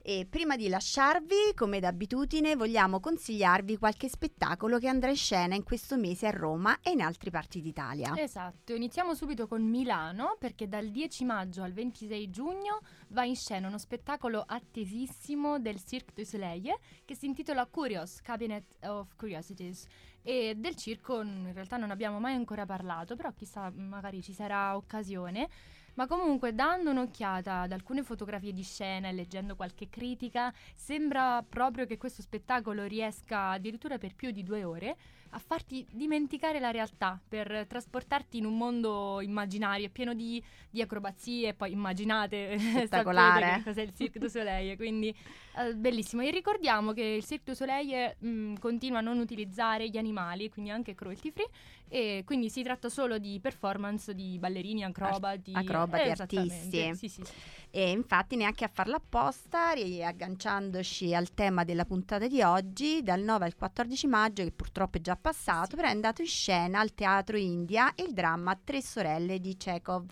E 0.04 0.26
prima 0.28 0.56
di 0.56 0.66
lasciarvi, 0.66 1.54
come 1.54 1.78
d'abitudine, 1.78 2.56
vogliamo 2.56 2.98
consigliarvi 2.98 3.78
qualche 3.78 4.08
spettacolo 4.08 4.80
che 4.80 4.88
andrà 4.88 5.10
in 5.10 5.16
scena 5.16 5.54
in 5.54 5.62
questo 5.62 5.96
mese 5.96 6.26
a 6.26 6.30
Roma 6.30 6.80
e 6.82 6.90
in 6.90 7.00
altre 7.00 7.30
parti 7.30 7.60
d'Italia. 7.60 8.12
Esatto, 8.16 8.74
iniziamo 8.74 9.14
subito 9.14 9.46
con 9.46 9.62
Milano 9.62 10.34
perché 10.40 10.66
dal 10.66 10.90
10 10.90 11.24
maggio 11.24 11.62
al 11.62 11.72
26 11.72 12.30
giugno 12.30 12.80
va 13.10 13.22
in 13.22 13.36
scena 13.36 13.68
uno 13.68 13.78
spettacolo 13.78 14.42
attesissimo 14.44 15.60
del 15.60 15.80
Cirque 15.84 16.12
du 16.12 16.24
Soleil 16.24 16.74
che 17.04 17.14
si 17.14 17.26
intitola 17.26 17.64
Curious 17.66 18.22
Cabinet 18.22 18.84
of 18.86 19.14
Curiosities 19.14 19.86
e 20.20 20.54
del 20.56 20.74
circo 20.74 21.20
in 21.20 21.52
realtà 21.52 21.76
non 21.76 21.92
abbiamo 21.92 22.18
mai 22.18 22.34
ancora 22.34 22.66
parlato, 22.66 23.14
però 23.14 23.32
chissà, 23.32 23.70
magari 23.70 24.20
ci 24.20 24.32
sarà 24.32 24.74
occasione. 24.76 25.48
Ma 25.94 26.06
comunque, 26.06 26.54
dando 26.54 26.90
un'occhiata 26.90 27.60
ad 27.60 27.72
alcune 27.72 28.02
fotografie 28.02 28.52
di 28.52 28.62
scena 28.62 29.08
e 29.08 29.12
leggendo 29.12 29.56
qualche 29.56 29.88
critica, 29.90 30.52
sembra 30.74 31.44
proprio 31.46 31.84
che 31.84 31.98
questo 31.98 32.22
spettacolo 32.22 32.84
riesca 32.84 33.50
addirittura 33.50 33.98
per 33.98 34.14
più 34.14 34.30
di 34.30 34.42
due 34.42 34.64
ore 34.64 34.96
a 35.34 35.38
farti 35.38 35.86
dimenticare 35.90 36.60
la 36.60 36.70
realtà, 36.70 37.18
per 37.26 37.66
trasportarti 37.66 38.38
in 38.38 38.44
un 38.44 38.56
mondo 38.56 39.20
immaginario 39.20 39.88
pieno 39.90 40.12
di, 40.14 40.42
di 40.68 40.82
acrobazie. 40.82 41.54
Poi 41.54 41.72
immaginate 41.72 42.58
Spettacolare. 42.58 43.62
cos'è 43.64 43.82
il 43.82 43.94
Cirque 43.94 44.20
du 44.20 44.28
Soleil. 44.28 44.76
Quindi 44.76 45.14
eh, 45.56 45.74
bellissimo. 45.74 46.22
E 46.22 46.30
ricordiamo 46.30 46.92
che 46.92 47.02
il 47.02 47.24
Cirque 47.24 47.52
du 47.52 47.54
Soleil 47.54 48.14
mh, 48.18 48.28
mm, 48.28 48.54
continua 48.56 48.98
a 48.98 49.02
non 49.02 49.18
utilizzare 49.18 49.88
gli 49.88 49.96
animali, 49.96 50.50
quindi 50.50 50.70
anche 50.70 50.94
cruelty 50.94 51.30
free. 51.30 51.48
E 51.88 52.22
quindi 52.24 52.48
si 52.48 52.62
tratta 52.62 52.88
solo 52.88 53.18
di 53.18 53.38
performance 53.38 54.14
di 54.14 54.38
ballerini, 54.38 54.82
acrobati. 54.82 55.52
Acrobati, 55.54 56.08
artisti. 56.08 56.94
Sì, 56.94 57.08
sì, 57.08 57.08
sì. 57.08 57.22
E 57.74 57.90
infatti 57.90 58.36
neanche 58.36 58.64
a 58.64 58.70
farla 58.72 58.96
apposta, 58.96 59.72
riagganciandoci 59.72 61.14
al 61.14 61.32
tema 61.32 61.64
della 61.64 61.84
puntata 61.84 62.26
di 62.28 62.42
oggi, 62.42 63.02
dal 63.02 63.20
9 63.20 63.44
al 63.44 63.54
14 63.54 64.06
maggio, 64.06 64.42
che 64.42 64.52
purtroppo 64.52 64.98
è 64.98 65.00
già 65.00 65.16
passato, 65.22 65.70
sì. 65.70 65.76
però 65.76 65.88
è 65.88 65.92
andato 65.92 66.20
in 66.20 66.28
scena 66.28 66.80
al 66.80 66.92
Teatro 66.92 67.38
India 67.38 67.90
il 67.96 68.12
dramma 68.12 68.58
Tre 68.62 68.82
sorelle 68.82 69.40
di 69.40 69.56
Chekhov. 69.56 70.10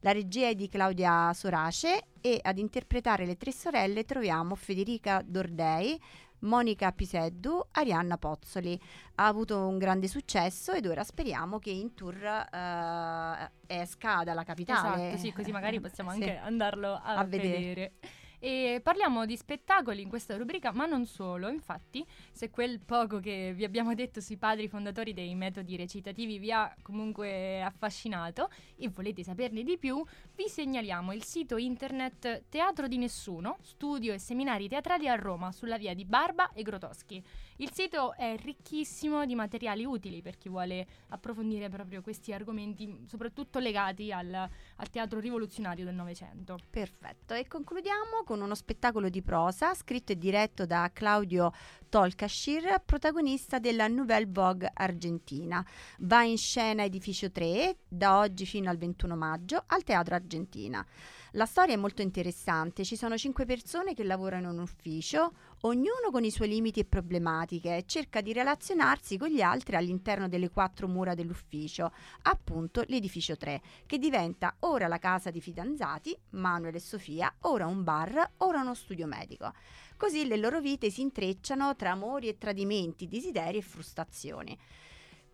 La 0.00 0.12
regia 0.12 0.48
è 0.48 0.54
di 0.54 0.68
Claudia 0.68 1.32
Sorace 1.32 2.08
e 2.20 2.38
ad 2.42 2.58
interpretare 2.58 3.24
le 3.24 3.36
tre 3.36 3.50
sorelle 3.50 4.04
troviamo 4.04 4.54
Federica 4.54 5.22
Dordei, 5.24 5.98
Monica 6.40 6.92
Piseddu, 6.92 7.60
Arianna 7.72 8.16
Pozzoli. 8.16 8.78
Ha 9.16 9.26
avuto 9.26 9.66
un 9.66 9.78
grande 9.78 10.06
successo 10.06 10.72
ed 10.72 10.86
ora 10.86 11.02
speriamo 11.02 11.58
che 11.58 11.70
in 11.70 11.94
tour 11.94 12.14
uh, 12.14 13.50
esca 13.66 14.22
dalla 14.22 14.44
capitale. 14.44 15.08
Esatto, 15.08 15.22
sì, 15.22 15.32
così 15.32 15.50
magari 15.50 15.80
possiamo 15.80 16.10
anche 16.14 16.36
andarlo 16.36 16.92
a, 16.92 17.16
a 17.16 17.24
vedere. 17.24 17.58
vedere. 17.58 17.92
E 18.40 18.80
parliamo 18.82 19.26
di 19.26 19.36
spettacoli 19.36 20.02
in 20.02 20.08
questa 20.08 20.36
rubrica, 20.36 20.70
ma 20.72 20.86
non 20.86 21.06
solo. 21.06 21.48
Infatti, 21.48 22.06
se 22.30 22.50
quel 22.50 22.80
poco 22.80 23.18
che 23.18 23.52
vi 23.54 23.64
abbiamo 23.64 23.94
detto 23.94 24.20
sui 24.20 24.36
padri 24.36 24.68
fondatori 24.68 25.12
dei 25.12 25.34
metodi 25.34 25.76
recitativi 25.76 26.38
vi 26.38 26.52
ha 26.52 26.72
comunque 26.82 27.60
affascinato 27.62 28.48
e 28.76 28.88
volete 28.90 29.24
saperne 29.24 29.64
di 29.64 29.76
più, 29.76 30.04
vi 30.36 30.48
segnaliamo 30.48 31.12
il 31.12 31.24
sito 31.24 31.56
internet 31.56 32.44
Teatro 32.48 32.86
di 32.86 32.96
Nessuno, 32.98 33.58
studio 33.62 34.12
e 34.12 34.18
seminari 34.18 34.68
teatrali 34.68 35.08
a 35.08 35.16
Roma, 35.16 35.50
sulla 35.50 35.76
via 35.76 35.94
di 35.94 36.04
Barba 36.04 36.52
e 36.52 36.62
Grotoschi. 36.62 37.22
Il 37.56 37.72
sito 37.72 38.14
è 38.14 38.36
ricchissimo 38.36 39.26
di 39.26 39.34
materiali 39.34 39.84
utili 39.84 40.22
per 40.22 40.38
chi 40.38 40.48
vuole 40.48 40.86
approfondire 41.08 41.68
proprio 41.68 42.02
questi 42.02 42.32
argomenti, 42.32 43.02
soprattutto 43.06 43.58
legati 43.58 44.12
al, 44.12 44.32
al 44.32 44.90
teatro 44.90 45.18
rivoluzionario 45.18 45.84
del 45.84 45.94
Novecento. 45.94 46.56
Perfetto, 46.70 47.34
e 47.34 47.48
concludiamo 47.48 48.22
con 48.28 48.42
uno 48.42 48.54
spettacolo 48.54 49.08
di 49.08 49.22
prosa 49.22 49.72
scritto 49.72 50.12
e 50.12 50.18
diretto 50.18 50.66
da 50.66 50.90
Claudio 50.92 51.50
Tolkashir, 51.88 52.82
protagonista 52.84 53.58
della 53.58 53.88
Nouvelle 53.88 54.28
Vogue 54.28 54.70
argentina. 54.70 55.64
Va 56.00 56.24
in 56.24 56.36
scena 56.36 56.84
Edificio 56.84 57.30
3 57.30 57.78
da 57.88 58.18
oggi 58.18 58.44
fino 58.44 58.68
al 58.68 58.76
21 58.76 59.16
maggio 59.16 59.62
al 59.68 59.82
Teatro 59.82 60.14
Argentina. 60.14 60.86
La 61.32 61.46
storia 61.46 61.72
è 61.72 61.78
molto 61.78 62.02
interessante, 62.02 62.84
ci 62.84 62.96
sono 62.96 63.16
cinque 63.16 63.46
persone 63.46 63.94
che 63.94 64.04
lavorano 64.04 64.50
in 64.50 64.58
un 64.58 64.62
ufficio, 64.62 65.32
ognuno 65.62 66.10
con 66.10 66.24
i 66.24 66.30
suoi 66.30 66.48
limiti 66.48 66.80
e 66.80 66.84
problematiche 66.84 67.84
cerca 67.86 68.20
di 68.20 68.32
relazionarsi 68.32 69.16
con 69.16 69.28
gli 69.28 69.40
altri 69.40 69.76
all'interno 69.76 70.28
delle 70.28 70.50
quattro 70.50 70.86
mura 70.86 71.14
dell'ufficio, 71.14 71.92
appunto 72.22 72.84
l'edificio 72.86 73.36
3, 73.36 73.60
che 73.86 73.98
diventa 73.98 74.54
ora 74.60 74.86
la 74.86 74.98
casa 74.98 75.30
di 75.30 75.40
fidanzati, 75.40 76.16
Manuel 76.30 76.74
e 76.74 76.80
Sofia, 76.80 77.34
ora 77.40 77.66
un 77.66 77.82
bar, 77.82 78.32
ora 78.38 78.60
uno 78.60 78.74
studio 78.74 79.06
medico. 79.06 79.52
Così 79.96 80.26
le 80.26 80.36
loro 80.36 80.60
vite 80.60 80.90
si 80.90 81.00
intrecciano 81.00 81.74
tra 81.74 81.90
amori 81.90 82.28
e 82.28 82.38
tradimenti, 82.38 83.08
desideri 83.08 83.58
e 83.58 83.62
frustrazioni. 83.62 84.56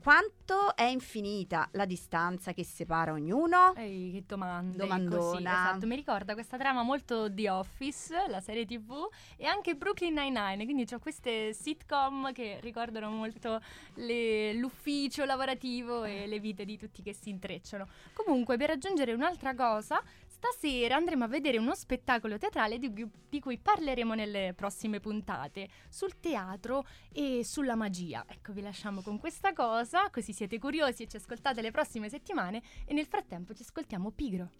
Quanto 0.04 0.76
è 0.76 0.82
infinita 0.82 1.66
la 1.72 1.86
distanza 1.86 2.52
che 2.52 2.62
separa 2.62 3.12
ognuno? 3.12 3.74
Ehi, 3.74 4.12
che 4.12 4.24
domande. 4.26 4.76
Domandona. 4.76 5.16
Così, 5.16 5.42
esatto, 5.42 5.86
mi 5.86 5.96
ricorda 5.96 6.34
questa 6.34 6.58
trama 6.58 6.82
molto 6.82 7.32
The 7.32 7.48
Office, 7.48 8.26
la 8.28 8.42
serie 8.42 8.66
tv, 8.66 9.08
e 9.38 9.46
anche 9.46 9.74
Brooklyn 9.76 10.12
Nine-Nine, 10.12 10.64
quindi 10.64 10.84
ho 10.92 10.98
queste 10.98 11.54
sitcom 11.54 12.34
che 12.34 12.58
ricordano 12.60 13.08
molto 13.08 13.62
le, 13.94 14.52
l'ufficio 14.52 15.24
lavorativo 15.24 16.04
e 16.04 16.26
le 16.26 16.38
vite 16.38 16.66
di 16.66 16.76
tutti 16.76 17.00
che 17.00 17.14
si 17.14 17.30
intrecciano. 17.30 17.88
Comunque, 18.12 18.58
per 18.58 18.68
aggiungere 18.68 19.14
un'altra 19.14 19.54
cosa, 19.54 20.02
Stasera 20.44 20.96
andremo 20.96 21.24
a 21.24 21.26
vedere 21.26 21.56
uno 21.56 21.74
spettacolo 21.74 22.36
teatrale 22.36 22.76
di, 22.78 22.92
di, 23.30 23.40
cui 23.40 23.58
parleremo 23.58 24.12
nelle 24.12 24.52
prossime 24.54 25.00
puntate, 25.00 25.70
sul 25.88 26.20
teatro 26.20 26.84
e 27.10 27.40
sulla 27.42 27.74
magia. 27.74 28.26
Ecco, 28.28 28.52
vi 28.52 28.60
lasciamo 28.60 29.00
con 29.00 29.18
questa 29.18 29.54
cosa, 29.54 30.10
così 30.10 30.34
siete 30.34 30.58
curiosi 30.58 31.04
e 31.04 31.06
ci 31.06 31.16
ascoltate 31.16 31.62
le 31.62 31.70
prossime 31.70 32.10
settimane 32.10 32.62
e 32.84 32.92
nel 32.92 33.06
frattempo 33.06 33.54
ci 33.54 33.62
ascoltiamo 33.62 34.10
Pigro. 34.10 34.50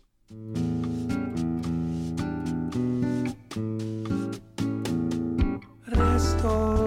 Resto 5.82 6.83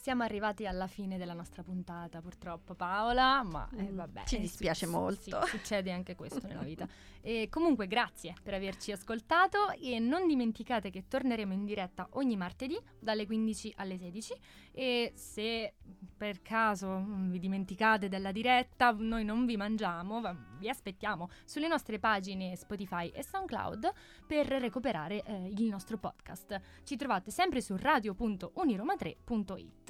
siamo 0.00 0.22
arrivati 0.22 0.66
alla 0.66 0.86
fine 0.86 1.18
della 1.18 1.34
nostra 1.34 1.62
puntata, 1.62 2.22
purtroppo 2.22 2.74
Paola, 2.74 3.42
ma 3.42 3.68
eh, 3.76 3.82
mm, 3.82 3.96
vabbè. 3.96 4.22
Ci 4.24 4.40
dispiace 4.40 4.86
su- 4.86 4.92
molto. 4.92 5.42
Sì, 5.42 5.58
succede 5.58 5.92
anche 5.92 6.14
questo 6.14 6.46
nella 6.46 6.62
vita. 6.62 6.88
E 7.22 7.50
comunque 7.50 7.86
grazie 7.86 8.32
per 8.42 8.54
averci 8.54 8.92
ascoltato 8.92 9.72
e 9.72 9.98
non 9.98 10.26
dimenticate 10.26 10.88
che 10.88 11.04
torneremo 11.06 11.52
in 11.52 11.66
diretta 11.66 12.08
ogni 12.12 12.34
martedì 12.34 12.78
dalle 12.98 13.26
15 13.26 13.74
alle 13.76 13.98
16 13.98 14.34
e 14.72 15.12
se 15.14 15.74
per 16.16 16.40
caso 16.40 16.88
mm, 16.88 17.30
vi 17.30 17.38
dimenticate 17.38 18.08
della 18.08 18.32
diretta, 18.32 18.92
noi 18.92 19.24
non 19.24 19.44
vi 19.44 19.58
mangiamo, 19.58 20.22
vi 20.58 20.70
aspettiamo 20.70 21.28
sulle 21.44 21.68
nostre 21.68 21.98
pagine 21.98 22.56
Spotify 22.56 23.08
e 23.08 23.22
SoundCloud 23.22 23.92
per 24.26 24.46
recuperare 24.46 25.22
eh, 25.22 25.48
il 25.48 25.64
nostro 25.64 25.98
podcast. 25.98 26.58
Ci 26.84 26.96
trovate 26.96 27.30
sempre 27.30 27.60
su 27.60 27.76
radio.uniroma3.it. 27.76 29.89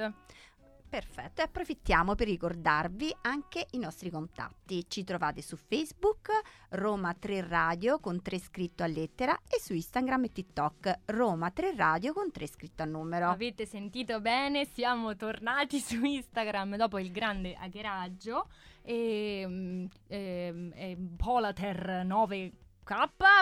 Perfetto, 0.91 1.41
e 1.41 1.45
approfittiamo 1.45 2.17
per 2.17 2.27
ricordarvi 2.27 3.15
anche 3.21 3.69
i 3.71 3.79
nostri 3.79 4.11
contatti. 4.11 4.85
Ci 4.89 5.05
trovate 5.05 5.41
su 5.41 5.55
Facebook 5.55 6.31
Roma 6.71 7.15
3 7.15 7.47
Radio 7.47 8.01
con 8.01 8.21
3 8.21 8.41
scritto 8.41 8.83
a 8.83 8.89
lettera 8.89 9.39
e 9.49 9.61
su 9.61 9.73
Instagram 9.73 10.25
e 10.25 10.33
TikTok 10.33 10.99
Roma 11.05 11.53
3 11.53 11.77
Radio 11.77 12.13
con 12.13 12.33
3 12.33 12.47
scritto 12.49 12.83
a 12.83 12.87
numero. 12.87 13.29
Avete 13.29 13.67
sentito 13.67 14.21
bene? 14.21 14.65
Siamo 14.65 15.15
tornati 15.15 15.79
su 15.79 16.05
Instagram 16.05 16.75
dopo 16.75 16.99
il 16.99 17.13
grande 17.13 17.55
hackeraggio 17.55 18.49
e, 18.83 19.45
mm, 19.47 19.87
e, 20.09 20.71
e 20.75 20.99
Polater 21.17 22.03
9 22.05 22.53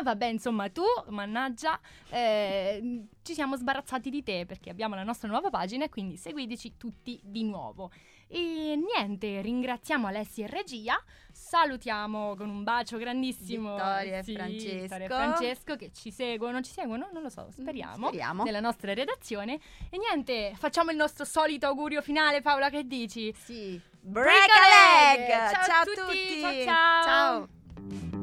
vabbè, 0.02 0.26
insomma, 0.26 0.68
tu, 0.68 0.82
mannaggia, 1.08 1.78
eh, 2.10 3.06
ci 3.22 3.34
siamo 3.34 3.56
sbarazzati 3.56 4.10
di 4.10 4.22
te 4.22 4.44
perché 4.46 4.70
abbiamo 4.70 4.94
la 4.94 5.04
nostra 5.04 5.28
nuova 5.28 5.50
pagina 5.50 5.84
e 5.84 5.88
quindi 5.88 6.16
seguiteci 6.16 6.76
tutti 6.76 7.20
di 7.22 7.44
nuovo. 7.44 7.90
E 8.30 8.76
niente, 8.76 9.40
ringraziamo 9.40 10.06
Alessia 10.06 10.44
e 10.44 10.48
Regia, 10.48 11.02
salutiamo 11.32 12.36
con 12.36 12.50
un 12.50 12.62
bacio 12.62 12.98
grandissimo 12.98 13.74
Vittoria 13.74 14.22
sì, 14.22 14.32
e 14.32 14.34
Francesco. 14.34 14.80
Vittoria 14.80 15.04
e 15.04 15.08
Francesco 15.08 15.76
che 15.76 15.90
ci 15.94 16.10
seguono, 16.10 16.60
ci 16.60 16.72
seguono, 16.72 17.08
non 17.10 17.22
lo 17.22 17.30
so, 17.30 17.48
speriamo, 17.50 18.08
speriamo, 18.08 18.44
nella 18.44 18.60
nostra 18.60 18.92
redazione. 18.92 19.58
E 19.88 19.96
niente, 19.96 20.52
facciamo 20.56 20.90
il 20.90 20.96
nostro 20.98 21.24
solito 21.24 21.66
augurio 21.66 22.02
finale, 22.02 22.42
Paola, 22.42 22.68
che 22.68 22.86
dici? 22.86 23.32
Sì. 23.34 23.80
Break, 24.00 24.24
Break 24.24 24.50
a 24.50 25.16
leg! 25.16 25.52
Ciao, 25.52 25.64
ciao 25.64 25.80
a 25.80 25.84
tutti! 25.84 26.40
tutti. 26.40 26.64
ciao! 26.64 27.02
ciao. 27.02 27.48
ciao. 27.82 28.17